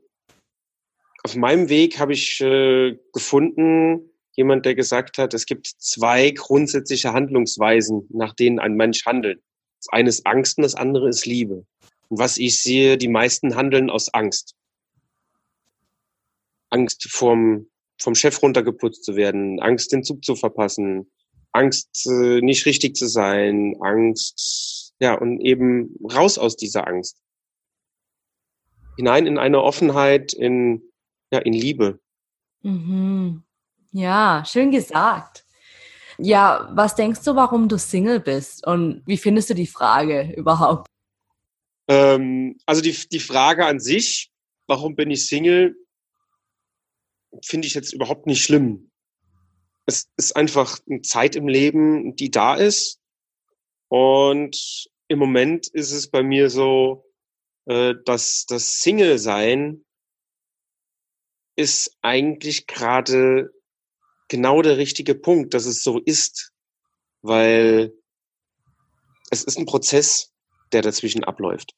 auf 1.22 1.36
meinem 1.36 1.68
Weg 1.68 1.98
habe 1.98 2.12
ich 2.12 2.40
äh, 2.40 2.96
gefunden, 3.12 4.10
jemand, 4.34 4.66
der 4.66 4.74
gesagt 4.74 5.18
hat, 5.18 5.32
es 5.32 5.46
gibt 5.46 5.66
zwei 5.66 6.30
grundsätzliche 6.30 7.12
Handlungsweisen, 7.12 8.06
nach 8.10 8.34
denen 8.34 8.58
ein 8.58 8.74
Mensch 8.74 9.06
handelt. 9.06 9.42
Das 9.78 9.88
eine 9.90 10.08
ist 10.08 10.26
Angst 10.26 10.58
und 10.58 10.62
das 10.62 10.74
andere 10.74 11.08
ist 11.08 11.24
Liebe. 11.26 11.66
Und 12.08 12.18
was 12.18 12.36
ich 12.36 12.60
sehe, 12.60 12.98
die 12.98 13.08
meisten 13.08 13.54
handeln 13.54 13.90
aus 13.90 14.12
Angst. 14.12 14.56
Angst 16.70 17.08
vom, 17.10 17.68
vom 17.98 18.14
Chef 18.14 18.42
runtergeputzt 18.42 19.04
zu 19.04 19.14
werden, 19.14 19.60
Angst, 19.60 19.92
den 19.92 20.02
Zug 20.02 20.24
zu 20.24 20.34
verpassen, 20.36 21.10
Angst, 21.52 22.06
äh, 22.06 22.40
nicht 22.40 22.66
richtig 22.66 22.96
zu 22.96 23.06
sein, 23.06 23.76
Angst, 23.80 24.69
ja, 25.00 25.14
und 25.14 25.40
eben 25.40 25.96
raus 26.04 26.38
aus 26.38 26.56
dieser 26.56 26.86
Angst. 26.86 27.20
Hinein 28.96 29.26
in 29.26 29.38
eine 29.38 29.62
Offenheit, 29.62 30.32
in, 30.32 30.82
ja, 31.32 31.38
in 31.38 31.54
Liebe. 31.54 32.00
Mhm. 32.62 33.42
Ja, 33.92 34.44
schön 34.46 34.70
gesagt. 34.70 35.44
Ja, 36.18 36.70
was 36.74 36.94
denkst 36.94 37.24
du, 37.24 37.34
warum 37.34 37.68
du 37.68 37.78
Single 37.78 38.20
bist? 38.20 38.66
Und 38.66 39.02
wie 39.06 39.16
findest 39.16 39.48
du 39.48 39.54
die 39.54 39.66
Frage 39.66 40.34
überhaupt? 40.36 40.86
Ähm, 41.88 42.58
also 42.66 42.82
die, 42.82 42.92
die 42.92 43.20
Frage 43.20 43.64
an 43.64 43.80
sich, 43.80 44.30
warum 44.66 44.94
bin 44.94 45.10
ich 45.10 45.26
Single, 45.26 45.74
finde 47.42 47.66
ich 47.66 47.74
jetzt 47.74 47.94
überhaupt 47.94 48.26
nicht 48.26 48.44
schlimm. 48.44 48.90
Es 49.86 50.10
ist 50.16 50.36
einfach 50.36 50.78
eine 50.88 51.00
Zeit 51.00 51.36
im 51.36 51.48
Leben, 51.48 52.14
die 52.16 52.30
da 52.30 52.54
ist. 52.54 53.00
Und 53.88 54.89
im 55.10 55.18
Moment 55.18 55.66
ist 55.66 55.90
es 55.90 56.08
bei 56.08 56.22
mir 56.22 56.48
so, 56.50 57.04
äh, 57.66 57.94
dass 58.04 58.46
das 58.46 58.80
Single-Sein 58.80 59.84
ist 61.56 61.98
eigentlich 62.00 62.68
gerade 62.68 63.52
genau 64.28 64.62
der 64.62 64.76
richtige 64.76 65.16
Punkt, 65.16 65.52
dass 65.52 65.66
es 65.66 65.82
so 65.82 65.98
ist, 65.98 66.52
weil 67.22 67.92
es 69.32 69.42
ist 69.42 69.58
ein 69.58 69.66
Prozess, 69.66 70.32
der 70.70 70.82
dazwischen 70.82 71.24
abläuft. 71.24 71.74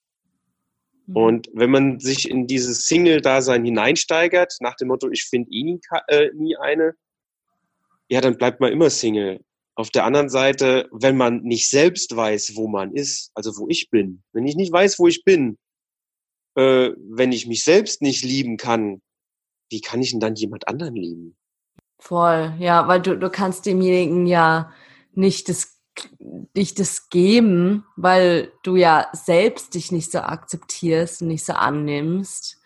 Mhm. 1.06 1.16
Und 1.16 1.48
wenn 1.54 1.70
man 1.70 2.00
sich 2.00 2.28
in 2.28 2.46
dieses 2.46 2.86
Single-Dasein 2.86 3.64
hineinsteigert, 3.64 4.58
nach 4.60 4.76
dem 4.76 4.88
Motto, 4.88 5.10
ich 5.10 5.24
finde 5.24 5.50
eh 5.50 5.62
nie, 5.62 5.80
äh, 6.08 6.28
nie 6.34 6.54
eine, 6.58 6.94
ja, 8.10 8.20
dann 8.20 8.36
bleibt 8.36 8.60
man 8.60 8.72
immer 8.72 8.90
Single. 8.90 9.42
Auf 9.74 9.90
der 9.90 10.04
anderen 10.04 10.28
Seite, 10.28 10.88
wenn 10.92 11.16
man 11.16 11.42
nicht 11.42 11.68
selbst 11.68 12.14
weiß, 12.14 12.56
wo 12.56 12.68
man 12.68 12.92
ist, 12.92 13.30
also 13.34 13.56
wo 13.56 13.68
ich 13.68 13.88
bin, 13.90 14.22
wenn 14.32 14.46
ich 14.46 14.54
nicht 14.54 14.72
weiß, 14.72 14.98
wo 14.98 15.06
ich 15.06 15.24
bin, 15.24 15.58
äh, 16.56 16.90
wenn 16.96 17.32
ich 17.32 17.46
mich 17.46 17.64
selbst 17.64 18.02
nicht 18.02 18.22
lieben 18.24 18.58
kann, 18.58 19.00
wie 19.70 19.80
kann 19.80 20.02
ich 20.02 20.10
denn 20.10 20.20
dann 20.20 20.34
jemand 20.34 20.68
anderen 20.68 20.94
lieben? 20.94 21.36
Voll, 21.98 22.52
ja, 22.58 22.88
weil 22.88 23.00
du, 23.00 23.16
du 23.16 23.30
kannst 23.30 23.64
demjenigen 23.64 24.26
ja 24.26 24.72
nicht 25.14 25.48
das, 25.48 25.78
nicht 26.54 26.78
das 26.78 27.08
geben, 27.08 27.86
weil 27.96 28.52
du 28.64 28.76
ja 28.76 29.08
selbst 29.12 29.74
dich 29.74 29.92
nicht 29.92 30.10
so 30.10 30.18
akzeptierst 30.18 31.22
und 31.22 31.28
nicht 31.28 31.46
so 31.46 31.54
annimmst. 31.54 32.60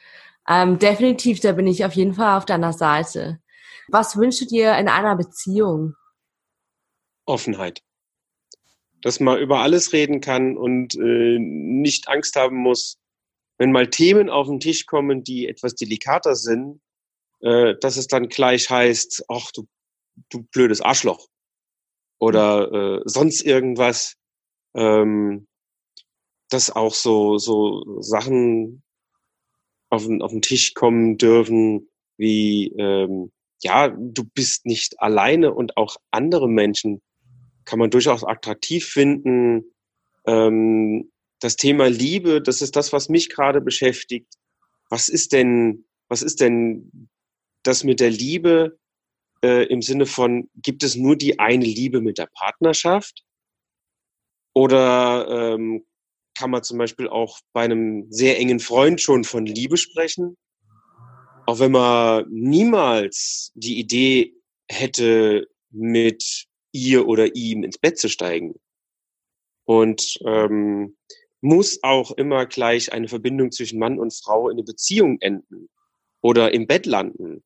Ähm, 0.49 0.79
definitiv, 0.79 1.41
da 1.41 1.53
bin 1.53 1.67
ich 1.67 1.85
auf 1.85 1.93
jeden 1.93 2.15
Fall 2.15 2.37
auf 2.37 2.47
deiner 2.47 2.73
Seite. 2.73 3.41
Was 3.89 4.17
wünschst 4.17 4.41
du 4.41 4.47
dir 4.47 4.77
in 4.79 4.89
einer 4.89 5.17
Beziehung? 5.17 5.95
Offenheit. 7.27 7.83
Dass 9.03 9.21
man 9.21 9.39
über 9.39 9.61
alles 9.61 9.93
reden 9.93 10.21
kann 10.21 10.57
und 10.57 10.95
äh, 10.95 11.39
nicht 11.39 12.09
Angst 12.09 12.37
haben 12.37 12.57
muss, 12.57 12.99
wenn 13.59 13.73
mal 13.73 13.89
Themen 13.89 14.31
auf 14.31 14.47
den 14.47 14.61
Tisch 14.61 14.87
kommen, 14.87 15.25
die 15.25 15.47
etwas 15.47 15.75
delikater 15.75 16.35
sind, 16.35 16.81
äh, 17.41 17.75
dass 17.81 17.97
es 17.97 18.07
dann 18.07 18.29
gleich 18.29 18.71
heißt, 18.71 19.25
ach 19.29 19.51
du, 19.53 19.67
du 20.31 20.43
blödes 20.53 20.81
Arschloch 20.81 21.29
oder 22.19 22.73
äh, 22.73 23.03
sonst 23.05 23.43
irgendwas, 23.43 24.17
ähm, 24.75 25.47
dass 26.51 26.71
auch 26.71 26.95
so 26.95 27.39
so 27.39 28.01
Sachen 28.01 28.83
auf 29.91 30.05
den, 30.05 30.23
auf 30.23 30.33
den 30.33 30.43
Tisch 30.43 30.75
kommen 30.75 31.19
dürfen, 31.19 31.89
wie 32.17 32.69
ähm, 32.79 33.33
ja, 33.63 33.89
du 33.89 34.25
bist 34.35 34.67
nicht 34.67 35.01
alleine 35.01 35.53
und 35.55 35.77
auch 35.77 35.97
andere 36.11 36.49
Menschen 36.49 37.03
kann 37.67 37.79
man 37.79 37.91
durchaus 37.91 38.25
attraktiv 38.25 38.87
finden. 38.87 39.65
Ähm, 40.27 41.13
das 41.41 41.57
Thema 41.57 41.89
Liebe, 41.89 42.41
das 42.41 42.63
ist 42.63 42.77
das, 42.77 42.93
was 42.93 43.11
mich 43.11 43.29
gerade 43.29 43.61
beschäftigt. 43.61 44.33
Was 44.89 45.09
ist 45.09 45.33
denn, 45.33 45.85
was 46.09 46.23
ist 46.23 46.41
denn 46.41 47.09
das 47.63 47.85
mit 47.85 48.01
der 48.01 48.11
Liebe 48.11 48.79
äh, 49.43 49.67
im 49.67 49.83
Sinne 49.83 50.07
von, 50.07 50.49
gibt 50.55 50.83
es 50.83 50.97
nur 50.97 51.17
die 51.17 51.39
eine 51.39 51.65
Liebe 51.65 52.01
mit 52.01 52.19
der 52.19 52.29
Partnerschaft? 52.33 53.25
Oder 54.55 55.55
ähm, 55.55 55.85
kann 56.39 56.51
man 56.51 56.63
zum 56.63 56.79
Beispiel 56.79 57.09
auch 57.09 57.41
bei 57.53 57.63
einem 57.63 58.07
sehr 58.11 58.39
engen 58.39 58.61
Freund 58.61 59.01
schon 59.01 59.25
von 59.25 59.45
Liebe 59.45 59.77
sprechen? 59.77 60.37
Auch 61.47 61.59
wenn 61.59 61.73
man 61.73 62.25
niemals 62.31 63.53
die 63.55 63.79
Idee 63.79 64.35
hätte, 64.69 65.47
mit 65.71 66.47
ihr 66.77 67.07
oder 67.07 67.35
ihm 67.35 67.65
ins 67.65 67.79
Bett 67.79 67.99
zu 67.99 68.09
steigen. 68.09 68.55
Und 69.65 70.19
ähm, 70.25 70.97
muss 71.41 71.83
auch 71.83 72.13
immer 72.13 72.47
gleich 72.47 72.93
eine 72.93 73.09
Verbindung 73.09 73.51
zwischen 73.53 73.79
Mann 73.79 73.99
und 73.99 74.15
Frau 74.15 74.49
in 74.49 74.57
eine 74.57 74.65
Beziehung 74.65 75.19
enden 75.21 75.69
oder 76.21 76.55
im 76.55 76.67
Bett 76.67 76.87
landen. 76.87 77.43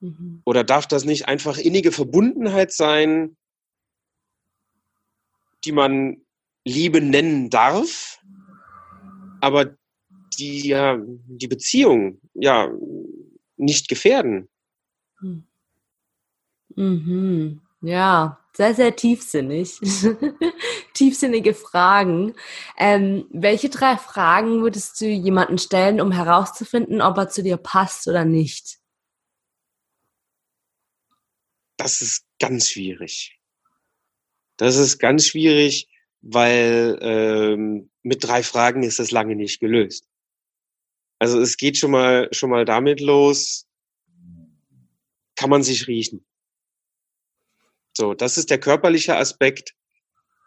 Mhm. 0.00 0.42
Oder 0.44 0.64
darf 0.64 0.86
das 0.86 1.04
nicht 1.04 1.28
einfach 1.28 1.58
innige 1.58 1.92
Verbundenheit 1.92 2.72
sein, 2.72 3.36
die 5.64 5.72
man 5.72 6.22
Liebe 6.64 7.00
nennen 7.00 7.50
darf, 7.50 8.20
aber 9.40 9.76
die 10.38 10.68
ja 10.68 10.98
die 11.00 11.48
Beziehung 11.48 12.20
ja 12.34 12.70
nicht 13.56 13.88
gefährden? 13.88 14.48
Hm. 15.18 15.44
Mhm. 16.74 17.60
Ja, 17.80 18.41
sehr, 18.54 18.74
sehr 18.74 18.94
tiefsinnig. 18.94 19.78
Tiefsinnige 20.94 21.54
Fragen. 21.54 22.34
Ähm, 22.78 23.26
welche 23.30 23.70
drei 23.70 23.96
Fragen 23.96 24.62
würdest 24.62 25.00
du 25.00 25.06
jemanden 25.06 25.58
stellen, 25.58 26.00
um 26.00 26.12
herauszufinden, 26.12 27.00
ob 27.00 27.16
er 27.16 27.28
zu 27.28 27.42
dir 27.42 27.56
passt 27.56 28.08
oder 28.08 28.24
nicht? 28.24 28.78
Das 31.78 32.02
ist 32.02 32.26
ganz 32.38 32.70
schwierig. 32.70 33.38
Das 34.58 34.76
ist 34.76 34.98
ganz 34.98 35.26
schwierig, 35.26 35.88
weil 36.20 36.98
ähm, 37.00 37.90
mit 38.02 38.22
drei 38.22 38.42
Fragen 38.42 38.82
ist 38.82 38.98
das 38.98 39.10
lange 39.10 39.34
nicht 39.34 39.60
gelöst. 39.60 40.06
Also 41.18 41.40
es 41.40 41.56
geht 41.56 41.76
schon 41.78 41.92
mal 41.92 42.28
schon 42.32 42.50
mal 42.50 42.64
damit 42.64 43.00
los, 43.00 43.66
kann 45.36 45.50
man 45.50 45.62
sich 45.62 45.86
riechen. 45.88 46.24
So, 47.94 48.14
das 48.14 48.38
ist 48.38 48.50
der 48.50 48.58
körperliche 48.58 49.16
Aspekt, 49.16 49.74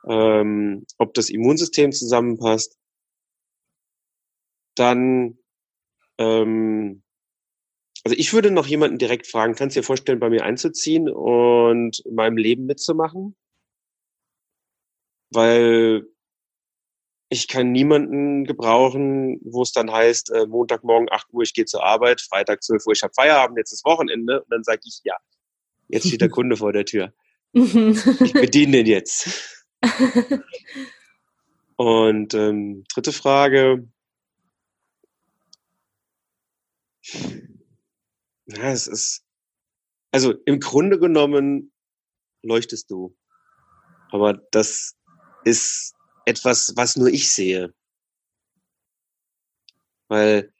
ähm, 0.07 0.85
ob 0.97 1.13
das 1.13 1.29
Immunsystem 1.29 1.91
zusammenpasst. 1.91 2.77
Dann, 4.75 5.37
ähm, 6.17 7.03
also 8.03 8.17
ich 8.17 8.33
würde 8.33 8.51
noch 8.51 8.67
jemanden 8.67 8.97
direkt 8.97 9.27
fragen, 9.27 9.55
kannst 9.55 9.75
du 9.75 9.79
dir 9.79 9.85
vorstellen, 9.85 10.19
bei 10.19 10.29
mir 10.29 10.43
einzuziehen 10.43 11.09
und 11.09 11.99
in 12.05 12.15
meinem 12.15 12.37
Leben 12.37 12.65
mitzumachen? 12.65 13.35
Weil 15.31 16.07
ich 17.29 17.47
kann 17.47 17.71
niemanden 17.71 18.45
gebrauchen, 18.45 19.39
wo 19.43 19.63
es 19.63 19.71
dann 19.71 19.91
heißt, 19.91 20.31
äh, 20.31 20.45
Montagmorgen 20.45 21.09
8 21.11 21.27
Uhr, 21.33 21.43
ich 21.43 21.53
gehe 21.53 21.65
zur 21.65 21.83
Arbeit, 21.83 22.21
Freitag 22.21 22.63
12 22.63 22.85
Uhr, 22.85 22.93
ich 22.93 23.03
habe 23.03 23.13
Feierabend, 23.13 23.57
jetzt 23.57 23.71
ist 23.71 23.85
Wochenende 23.85 24.41
und 24.41 24.51
dann 24.51 24.63
sage 24.63 24.81
ich, 24.85 25.01
ja, 25.03 25.15
jetzt 25.87 26.07
steht 26.07 26.21
der 26.21 26.29
Kunde 26.29 26.57
vor 26.57 26.71
der 26.73 26.85
Tür. 26.85 27.13
Ich 27.55 27.73
bediene 28.33 28.83
den 28.83 28.85
jetzt. 28.85 29.65
Und 31.77 32.33
ähm, 32.33 32.83
dritte 32.93 33.13
Frage. 33.13 33.87
Ja, 38.47 38.71
es 38.71 38.87
ist, 38.87 39.23
also 40.11 40.33
im 40.45 40.59
Grunde 40.59 40.99
genommen 40.99 41.71
leuchtest 42.43 42.91
du. 42.91 43.15
Aber 44.11 44.33
das 44.51 44.97
ist 45.45 45.95
etwas, 46.25 46.73
was 46.75 46.97
nur 46.97 47.07
ich 47.07 47.31
sehe. 47.31 47.73
Weil 50.09 50.53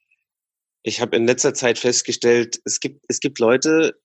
ich 0.81 1.01
habe 1.01 1.17
in 1.17 1.27
letzter 1.27 1.53
Zeit 1.53 1.77
festgestellt, 1.77 2.61
es 2.63 2.79
gibt, 2.79 3.03
es 3.09 3.19
gibt 3.19 3.39
Leute 3.39 3.99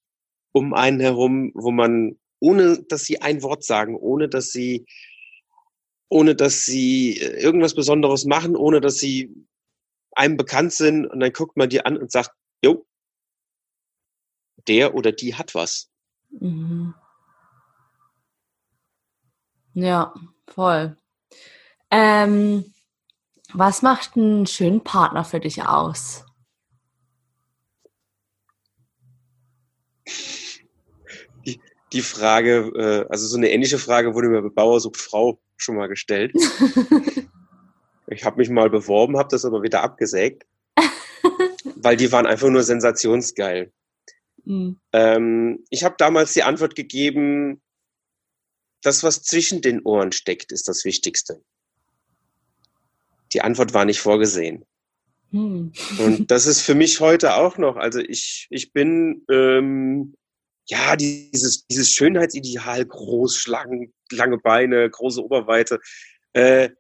um 0.53 0.75
einen 0.75 0.99
herum, 0.99 1.53
wo 1.55 1.71
man 1.71 2.20
ohne 2.41 2.83
dass 2.89 3.05
sie 3.05 3.21
ein 3.21 3.43
Wort 3.43 3.65
sagen, 3.65 3.97
ohne 3.97 4.29
dass 4.29 4.51
sie, 4.51 4.87
ohne 6.09 6.35
dass 6.35 6.65
sie 6.65 7.19
äh, 7.19 7.41
irgendwas 7.41 7.75
Besonderes 7.75 8.25
machen, 8.25 8.57
ohne 8.57 8.81
dass 8.81 8.97
sie 8.97 9.33
einem 10.13 10.37
bekannt 10.37 10.73
sind 10.73 11.07
und 11.07 11.21
dann 11.21 11.33
guckt 11.33 11.57
man 11.57 11.69
die 11.69 11.85
an 11.85 11.97
und 11.97 12.11
sagt, 12.11 12.33
jo, 12.65 12.87
der 14.67 14.95
oder 14.95 15.13
die 15.13 15.35
hat 15.35 15.55
was. 15.55 15.89
Mhm. 16.31 16.95
Ja, 19.75 20.13
voll. 20.49 20.97
Ähm, 21.91 22.73
was 23.53 23.83
macht 23.83 24.17
einen 24.17 24.47
schönen 24.47 24.83
Partner 24.83 25.25
für 25.25 25.41
dich 25.41 25.63
aus? 25.63 26.25
Die 31.93 32.03
Frage, 32.03 32.73
äh, 32.77 33.07
also 33.11 33.27
so 33.27 33.37
eine 33.37 33.51
ähnliche 33.51 33.79
Frage 33.79 34.15
wurde 34.15 34.29
mir 34.29 34.43
bei 34.43 34.49
Bauer 34.49 34.81
sucht 34.81 34.97
Frau 34.97 35.41
schon 35.57 35.77
mal 35.77 35.89
gestellt. 35.89 36.33
ich 38.07 38.25
habe 38.25 38.39
mich 38.39 38.51
mal 38.51 38.71
beworben, 38.71 39.17
habe 39.17 39.29
das 39.31 39.45
aber 39.45 39.63
wieder 39.63 39.83
abgesägt, 39.83 40.47
weil 41.77 41.97
die 41.97 42.13
waren 42.13 42.27
einfach 42.27 42.49
nur 42.49 42.63
sensationsgeil. 42.63 43.73
Mhm. 44.45 44.79
Ähm, 44.93 45.65
ich 45.71 45.85
habe 45.85 45.97
damals 45.99 46.33
die 46.33 46.43
Antwort 46.43 46.75
gegeben, 46.75 47.61
das, 48.83 49.03
was 49.03 49.23
zwischen 49.23 49.61
den 49.61 49.83
Ohren 49.83 50.13
steckt, 50.13 50.53
ist 50.53 50.69
das 50.69 50.85
Wichtigste. 50.85 51.43
Die 53.33 53.43
Antwort 53.43 53.75
war 53.75 53.85
nicht 53.85 54.01
vorgesehen. 54.01 54.65
Mhm. 55.31 55.73
Und 55.99 56.31
das 56.31 56.47
ist 56.47 56.63
für 56.63 56.75
mich 56.75 57.01
heute 57.01 57.37
auch 57.37 57.59
noch. 57.59 57.77
Also 57.77 58.01
ich, 58.01 58.47
ich 58.51 58.73
bin 58.73 59.25
ähm, 59.31 60.15
ja, 60.69 60.97
dieses, 60.97 61.67
dieses 61.67 61.91
Schönheitsideal, 61.91 62.85
groß, 62.85 63.37
schlank, 63.37 63.93
lange 64.11 64.39
Beine, 64.39 64.89
große 64.89 65.23
Oberweite. 65.23 65.81
Äh, 66.33 66.71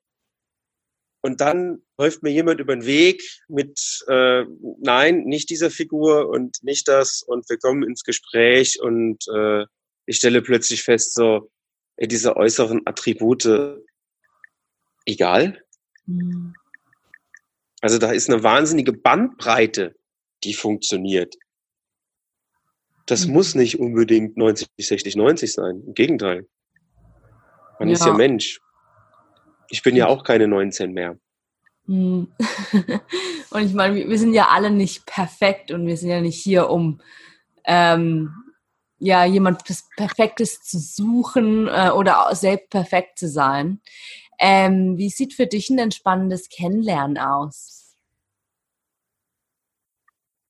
und 1.22 1.40
dann 1.40 1.82
läuft 1.98 2.22
mir 2.22 2.30
jemand 2.30 2.60
über 2.60 2.74
den 2.74 2.86
Weg 2.86 3.22
mit, 3.48 4.04
äh, 4.08 4.44
nein, 4.80 5.24
nicht 5.24 5.50
dieser 5.50 5.70
Figur 5.70 6.28
und 6.28 6.62
nicht 6.62 6.88
das. 6.88 7.22
Und 7.22 7.48
wir 7.50 7.58
kommen 7.58 7.82
ins 7.82 8.04
Gespräch 8.04 8.80
und 8.80 9.26
äh, 9.34 9.66
ich 10.06 10.16
stelle 10.16 10.40
plötzlich 10.40 10.82
fest, 10.82 11.14
so, 11.14 11.50
ey, 11.96 12.08
diese 12.08 12.36
äußeren 12.36 12.82
Attribute, 12.86 13.82
egal. 15.04 15.62
Mhm. 16.06 16.54
Also 17.82 17.98
da 17.98 18.12
ist 18.12 18.28
eine 18.30 18.42
wahnsinnige 18.42 18.92
Bandbreite, 18.92 19.94
die 20.44 20.54
funktioniert. 20.54 21.34
Das 23.10 23.26
mhm. 23.26 23.32
muss 23.32 23.56
nicht 23.56 23.80
unbedingt 23.80 24.36
90, 24.36 24.68
60, 24.78 25.16
90 25.16 25.52
sein. 25.52 25.82
Im 25.84 25.94
Gegenteil. 25.94 26.46
Man 27.80 27.88
ja. 27.88 27.94
ist 27.94 28.06
ja 28.06 28.12
Mensch. 28.12 28.60
Ich 29.68 29.82
bin 29.82 29.96
ja 29.96 30.06
auch 30.06 30.22
keine 30.22 30.46
19 30.46 30.92
mehr. 30.92 31.18
Mhm. 31.86 32.32
und 33.50 33.62
ich 33.64 33.74
meine, 33.74 34.08
wir 34.08 34.18
sind 34.18 34.32
ja 34.32 34.48
alle 34.50 34.70
nicht 34.70 35.06
perfekt 35.06 35.72
und 35.72 35.86
wir 35.86 35.96
sind 35.96 36.10
ja 36.10 36.20
nicht 36.20 36.40
hier, 36.40 36.70
um 36.70 37.00
ähm, 37.64 38.32
ja 38.98 39.24
jemand 39.24 39.64
Perfektes 39.96 40.62
zu 40.62 40.78
suchen 40.78 41.66
äh, 41.66 41.90
oder 41.90 42.28
selbst 42.34 42.70
perfekt 42.70 43.18
zu 43.18 43.28
sein. 43.28 43.80
Ähm, 44.38 44.98
wie 44.98 45.10
sieht 45.10 45.34
für 45.34 45.48
dich 45.48 45.68
ein 45.68 45.78
entspannendes 45.78 46.48
Kennenlernen 46.48 47.18
aus? 47.18 47.96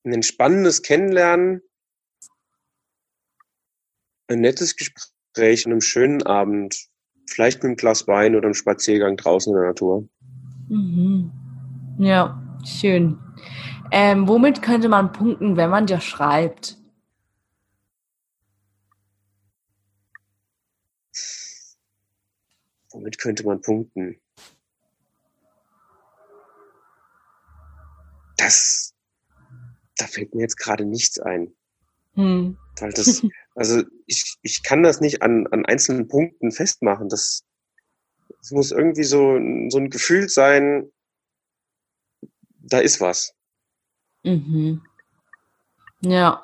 Ein 0.03 0.13
entspannendes 0.13 0.83
Kennenlernen, 0.83 1.61
ein 4.31 4.41
nettes 4.41 4.75
Gespräch 4.75 5.65
an 5.65 5.73
einem 5.73 5.81
schönen 5.81 6.23
Abend, 6.23 6.87
vielleicht 7.27 7.57
mit 7.57 7.65
einem 7.65 7.75
Glas 7.75 8.07
Wein 8.07 8.35
oder 8.35 8.45
einem 8.45 8.53
Spaziergang 8.53 9.17
draußen 9.17 9.53
in 9.53 9.59
der 9.59 9.69
Natur. 9.69 10.07
Mhm. 10.69 11.31
Ja, 11.99 12.41
schön. 12.65 13.19
Ähm, 13.91 14.27
womit 14.27 14.61
könnte 14.61 14.87
man 14.89 15.11
punkten, 15.11 15.57
wenn 15.57 15.69
man 15.69 15.85
dir 15.85 15.99
schreibt? 15.99 16.77
Womit 22.91 23.17
könnte 23.19 23.45
man 23.45 23.61
punkten? 23.61 24.19
Das, 28.37 28.93
da 29.97 30.07
fällt 30.07 30.33
mir 30.33 30.41
jetzt 30.41 30.57
gerade 30.57 30.85
nichts 30.85 31.19
ein. 31.19 31.53
Hm. 32.15 32.57
Weil 32.81 32.91
das, 32.91 33.21
also 33.55 33.83
ich, 34.07 34.35
ich 34.41 34.63
kann 34.63 34.83
das 34.83 35.01
nicht 35.01 35.21
an, 35.21 35.47
an 35.47 35.65
einzelnen 35.65 36.07
Punkten 36.07 36.51
festmachen. 36.51 37.09
Das, 37.09 37.43
das 38.39 38.51
muss 38.51 38.71
irgendwie 38.71 39.03
so, 39.03 39.39
so 39.69 39.77
ein 39.77 39.89
Gefühl 39.89 40.29
sein, 40.29 40.91
da 42.59 42.79
ist 42.79 43.01
was. 43.01 43.33
Mhm. 44.23 44.81
Ja. 46.01 46.41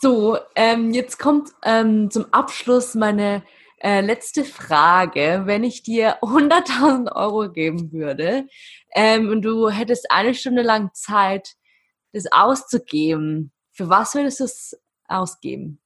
So, 0.00 0.38
ähm, 0.56 0.92
jetzt 0.92 1.18
kommt 1.18 1.50
ähm, 1.62 2.10
zum 2.10 2.26
Abschluss 2.32 2.94
meine 2.94 3.44
äh, 3.78 4.00
letzte 4.00 4.44
Frage. 4.44 5.42
Wenn 5.44 5.64
ich 5.64 5.82
dir 5.82 6.18
100.000 6.22 7.14
Euro 7.14 7.50
geben 7.52 7.92
würde 7.92 8.46
ähm, 8.94 9.28
und 9.28 9.42
du 9.42 9.68
hättest 9.68 10.10
eine 10.10 10.34
Stunde 10.34 10.62
lang 10.62 10.90
Zeit, 10.94 11.54
das 12.12 12.30
auszugeben, 12.30 13.52
für 13.72 13.88
was 13.88 14.14
würdest 14.14 14.40
du 14.40 14.44
es 14.44 14.76
ausgeben? 15.08 15.80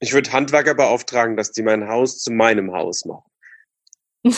Ich 0.00 0.12
würde 0.12 0.32
Handwerker 0.32 0.74
beauftragen, 0.74 1.36
dass 1.36 1.52
die 1.52 1.62
mein 1.62 1.88
Haus 1.88 2.20
zu 2.20 2.30
meinem 2.32 2.72
Haus 2.72 3.04
machen. 3.04 3.30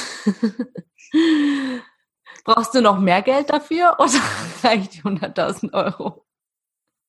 Brauchst 2.45 2.75
du 2.75 2.81
noch 2.81 3.01
mehr 3.01 3.23
Geld 3.23 3.51
dafür 3.51 3.97
oder 3.99 4.21
reicht 4.63 4.95
die 4.95 5.03
100.000 5.03 5.73
Euro? 5.73 6.25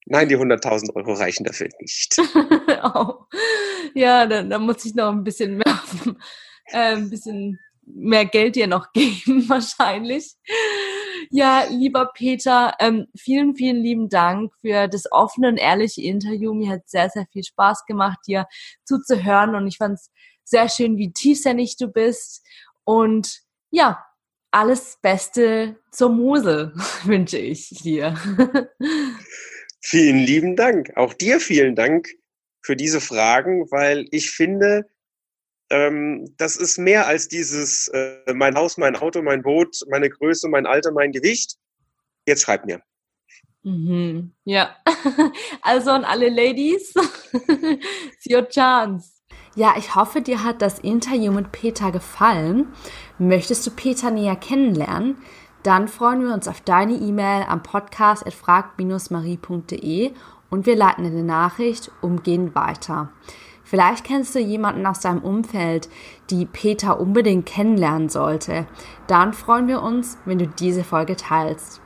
Nein, 0.08 0.30
die 0.30 0.38
100.000 0.38 0.96
Euro 0.96 1.14
reichen 1.14 1.44
dafür 1.44 1.68
nicht. 1.80 2.18
oh. 2.96 3.26
Ja, 3.94 4.26
dann, 4.26 4.50
dann, 4.50 4.62
muss 4.64 4.86
ich 4.86 4.96
noch 4.96 5.12
ein 5.12 5.24
bisschen 5.24 5.58
mehr, 5.58 5.84
äh, 6.72 6.96
ein 6.96 7.10
bisschen 7.10 7.60
mehr 7.84 8.26
Geld 8.26 8.56
dir 8.56 8.68
noch 8.68 8.92
geben, 8.94 9.48
wahrscheinlich. 9.50 10.36
Ja, 11.30 11.66
lieber 11.70 12.12
Peter, 12.14 12.74
ähm, 12.80 13.08
vielen, 13.16 13.56
vielen 13.56 13.78
lieben 13.78 14.10
Dank 14.10 14.54
für 14.62 14.88
das 14.88 15.12
offene 15.12 15.50
und 15.50 15.58
ehrliche 15.58 16.02
Interview. 16.02 16.54
Mir 16.54 16.72
hat 16.72 16.90
sehr, 16.90 17.10
sehr 17.10 17.26
viel 17.32 17.44
Spaß 17.44 17.86
gemacht, 17.86 18.20
dir 18.28 18.48
zuzuhören 18.86 19.56
und 19.56 19.68
ich 19.68 19.78
fand 19.78 19.96
es 19.96 20.12
sehr 20.44 20.70
schön, 20.70 20.98
wie 20.98 21.12
tiefsinnig 21.12 21.78
du 21.78 21.88
bist. 21.88 22.46
Und 22.84 23.42
ja, 23.70 24.06
alles 24.52 24.98
Beste 25.02 25.78
zur 25.92 26.10
Mosel 26.10 26.74
wünsche 27.04 27.38
ich 27.38 27.70
dir. 27.70 28.16
Vielen 29.82 30.20
lieben 30.20 30.56
Dank. 30.56 30.92
Auch 30.96 31.14
dir 31.14 31.40
vielen 31.40 31.76
Dank 31.76 32.10
für 32.62 32.76
diese 32.76 33.00
Fragen, 33.00 33.72
weil 33.72 34.06
ich 34.12 34.32
finde, 34.32 34.90
ähm, 35.70 36.34
das 36.38 36.56
ist 36.56 36.78
mehr 36.78 37.08
als 37.08 37.28
dieses 37.28 37.88
äh, 37.90 38.34
mein 38.34 38.56
Haus, 38.56 38.78
mein 38.78 38.96
Auto, 38.96 39.22
mein 39.22 39.42
Boot, 39.42 39.84
meine 39.90 40.10
Größe, 40.10 40.48
mein 40.48 40.66
Alter, 40.66 40.92
mein 40.92 41.12
Gewicht. 41.12 41.58
Jetzt 42.26 42.44
schreib 42.44 42.66
mir. 42.66 42.82
Mhm. 43.64 44.32
Ja, 44.46 44.76
also 45.62 45.92
an 45.92 46.06
alle 46.06 46.30
Ladies, 46.30 46.94
it's 47.34 48.30
your 48.30 48.48
chance. 48.48 49.18
Ja, 49.56 49.74
ich 49.78 49.96
hoffe, 49.96 50.22
dir 50.22 50.44
hat 50.44 50.62
das 50.62 50.80
Interview 50.80 51.32
mit 51.32 51.52
Peter 51.52 51.92
gefallen. 51.92 52.68
Möchtest 53.18 53.66
du 53.66 53.72
Peter 53.72 54.12
näher 54.12 54.36
kennenlernen? 54.36 55.18
Dann 55.64 55.88
freuen 55.88 56.22
wir 56.22 56.34
uns 56.34 56.48
auf 56.48 56.62
deine 56.62 56.94
E-Mail 56.94 57.44
am 57.48 57.64
Podcast 57.64 58.24
podcast.frag-marie.de 58.24 60.12
und 60.50 60.66
wir 60.66 60.76
leiten 60.76 61.06
eine 61.06 61.24
Nachricht 61.24 61.92
umgehend 62.02 62.56
weiter. 62.56 63.12
Vielleicht 63.70 64.06
kennst 64.06 64.34
du 64.34 64.40
jemanden 64.40 64.86
aus 64.86 65.02
deinem 65.02 65.22
Umfeld, 65.22 65.90
die 66.30 66.46
Peter 66.46 67.02
unbedingt 67.02 67.46
kennenlernen 67.46 68.08
sollte. 68.08 68.66
Dann 69.08 69.34
freuen 69.34 69.68
wir 69.68 69.82
uns, 69.82 70.18
wenn 70.24 70.40
du 70.40 70.48
diese 70.48 70.86
Folge 70.86 71.18
teilst. 71.18 71.82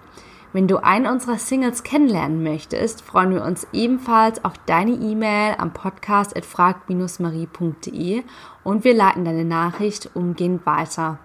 Wenn 0.54 0.68
du 0.68 0.84
einen 0.84 1.08
unserer 1.08 1.40
Singles 1.40 1.82
kennenlernen 1.82 2.44
möchtest, 2.44 3.02
freuen 3.02 3.32
wir 3.32 3.44
uns 3.44 3.66
ebenfalls 3.74 4.46
auf 4.46 4.54
deine 4.68 4.92
E-Mail 4.92 5.56
am 5.58 5.74
Podcast 5.74 6.38
at 6.38 6.46
frag-marie.de 6.46 8.24
und 8.64 8.84
wir 8.84 8.94
leiten 8.94 9.26
deine 9.26 9.46
Nachricht 9.46 10.12
umgehend 10.14 10.68
weiter. 10.68 11.18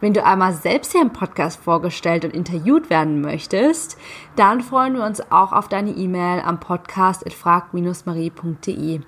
Wenn 0.00 0.12
du 0.12 0.24
einmal 0.24 0.54
selbst 0.54 0.90
hier 0.90 1.02
im 1.02 1.12
Podcast 1.12 1.62
vorgestellt 1.62 2.24
und 2.24 2.34
interviewt 2.34 2.90
werden 2.90 3.20
möchtest, 3.20 3.96
dann 4.34 4.60
freuen 4.60 4.94
wir 4.94 5.04
uns 5.04 5.20
auch 5.30 5.52
auf 5.52 5.68
deine 5.68 5.90
E-Mail 5.90 6.40
am 6.40 6.58
Podcast 6.58 7.24
at 7.24 7.32
frag-marie.de. 7.32 9.02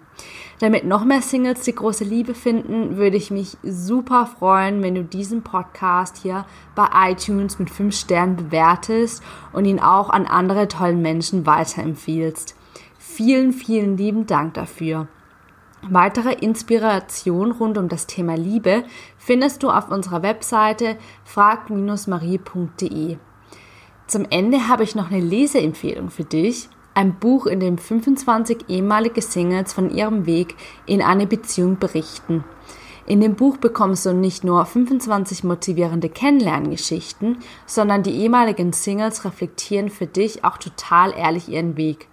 Damit 0.59 0.85
noch 0.85 1.05
mehr 1.05 1.23
Singles 1.23 1.63
die 1.63 1.75
große 1.75 2.05
Liebe 2.05 2.35
finden, 2.35 2.97
würde 2.97 3.17
ich 3.17 3.31
mich 3.31 3.57
super 3.63 4.27
freuen, 4.27 4.83
wenn 4.83 4.95
du 4.95 5.03
diesen 5.03 5.43
Podcast 5.43 6.19
hier 6.19 6.47
bei 6.75 6.87
iTunes 7.11 7.59
mit 7.59 7.69
5 7.69 7.95
Sternen 7.95 8.37
bewertest 8.37 9.23
und 9.53 9.65
ihn 9.65 9.81
auch 9.81 10.11
an 10.11 10.27
andere 10.27 10.69
tollen 10.69 11.03
Menschen 11.03 11.47
weiterempfiehlst. 11.47 12.55
Vielen, 12.99 13.53
vielen 13.53 13.97
lieben 13.97 14.27
Dank 14.27 14.55
dafür. 14.55 15.09
Weitere 15.83 16.33
Inspiration 16.35 17.51
rund 17.51 17.77
um 17.77 17.89
das 17.89 18.07
Thema 18.07 18.37
Liebe 18.37 18.85
findest 19.19 19.65
du 19.65 19.71
auf 19.71 19.91
unserer 19.91 20.23
Webseite 20.23 20.97
frag-marie.de. 21.25 23.17
Zum 24.07 24.27
Ende 24.31 24.69
habe 24.69 24.85
ich 24.85 24.95
noch 24.95 25.11
eine 25.11 25.21
Leseempfehlung 25.21 26.11
für 26.11 26.25
dich 26.25 26.69
ein 26.95 27.19
Buch, 27.19 27.47
in 27.47 27.61
dem 27.61 27.79
25 27.79 28.69
ehemalige 28.69 29.23
Singles 29.23 29.73
von 29.73 29.91
ihrem 29.91 30.27
Weg 30.27 30.57
in 30.87 31.03
eine 31.03 31.27
Beziehung 31.27 31.79
berichten. 31.79 32.45
In 33.07 33.21
dem 33.21 33.35
Buch 33.35 33.57
bekommst 33.57 34.07
du 34.07 34.13
nicht 34.13 34.45
nur 34.45 34.65
25 34.65 35.43
motivierende 35.43 36.09
Kennenlerngeschichten, 36.09 37.39
sondern 37.67 38.03
die 38.03 38.15
ehemaligen 38.15 38.73
Singles 38.73 39.25
reflektieren 39.25 39.89
für 39.89 40.07
dich 40.07 40.45
auch 40.45 40.57
total 40.57 41.13
ehrlich 41.13 41.49
ihren 41.49 41.77
Weg. 41.77 42.07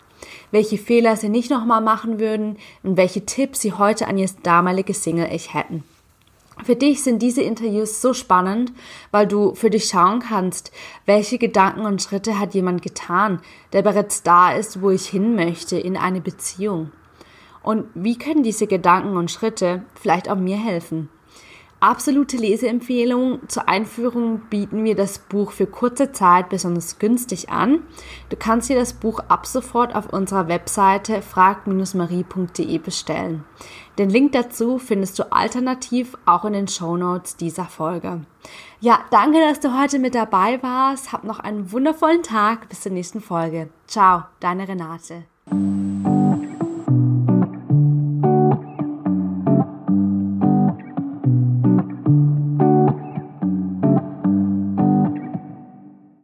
Welche 0.51 0.77
Fehler 0.77 1.15
sie 1.15 1.29
nicht 1.29 1.51
nochmal 1.51 1.81
machen 1.81 2.19
würden 2.19 2.57
und 2.83 2.97
welche 2.97 3.25
Tipps 3.25 3.61
sie 3.61 3.73
heute 3.73 4.07
an 4.07 4.17
ihr 4.17 4.29
damaliges 4.43 5.03
Single-Ich 5.03 5.53
hätten. 5.53 5.83
Für 6.63 6.76
dich 6.76 7.04
sind 7.04 7.22
diese 7.22 7.41
Interviews 7.41 8.02
so 8.02 8.13
spannend, 8.13 8.74
weil 9.12 9.28
du 9.28 9.56
für 9.56 9.69
dich 9.69 9.86
schauen 9.86 10.19
kannst, 10.19 10.72
welche 11.06 11.38
Gedanken 11.38 11.86
und 11.86 12.02
Schritte 12.02 12.38
hat 12.38 12.54
jemand 12.54 12.82
getan, 12.82 13.41
der 13.74 13.82
bereits 13.82 14.24
da 14.24 14.52
ist, 14.52 14.82
wo 14.82 14.89
ich 14.89 15.08
hin 15.08 15.36
möchte, 15.36 15.80
in 15.80 15.95
eine 15.95 16.22
Beziehung. 16.22 16.91
Und 17.63 17.86
wie 17.93 18.17
können 18.17 18.43
diese 18.43 18.67
Gedanken 18.67 19.17
und 19.17 19.32
Schritte 19.32 19.84
vielleicht 19.95 20.30
auch 20.30 20.38
mir 20.38 20.58
helfen? 20.58 21.10
Absolute 21.82 22.36
Leseempfehlung. 22.36 23.39
Zur 23.48 23.69
Einführung 23.69 24.41
bieten 24.50 24.84
wir 24.84 24.95
das 24.95 25.17
Buch 25.17 25.54
für 25.54 25.65
kurze 25.65 26.12
Zeit 26.12 26.50
besonders 26.50 27.00
günstig 27.00 27.50
an. 27.50 27.84
Du 28.28 28.36
kannst 28.36 28.67
dir 28.67 28.76
das 28.76 28.91
Buch 28.91 29.22
ab 29.30 29.45
sofort 29.45 29.95
auf 29.95 30.12
unserer 30.12 30.50
Webseite 30.50 31.22
frag-marie.de 31.22 32.78
bestellen. 32.80 33.45
Den 33.99 34.09
Link 34.09 34.31
dazu 34.31 34.79
findest 34.79 35.19
du 35.19 35.29
alternativ 35.29 36.17
auch 36.25 36.45
in 36.45 36.53
den 36.53 36.69
Show 36.69 36.95
Notes 36.95 37.35
dieser 37.35 37.65
Folge. 37.65 38.21
Ja, 38.79 38.99
danke, 39.12 39.41
dass 39.41 39.59
du 39.59 39.77
heute 39.77 39.99
mit 39.99 40.15
dabei 40.15 40.63
warst. 40.63 41.12
Hab 41.12 41.25
noch 41.25 41.39
einen 41.39 41.73
wundervollen 41.73 42.23
Tag. 42.23 42.69
Bis 42.69 42.79
zur 42.79 42.93
nächsten 42.93 43.19
Folge. 43.19 43.69
Ciao, 43.88 44.23
deine 44.39 44.69
Renate. 44.69 45.25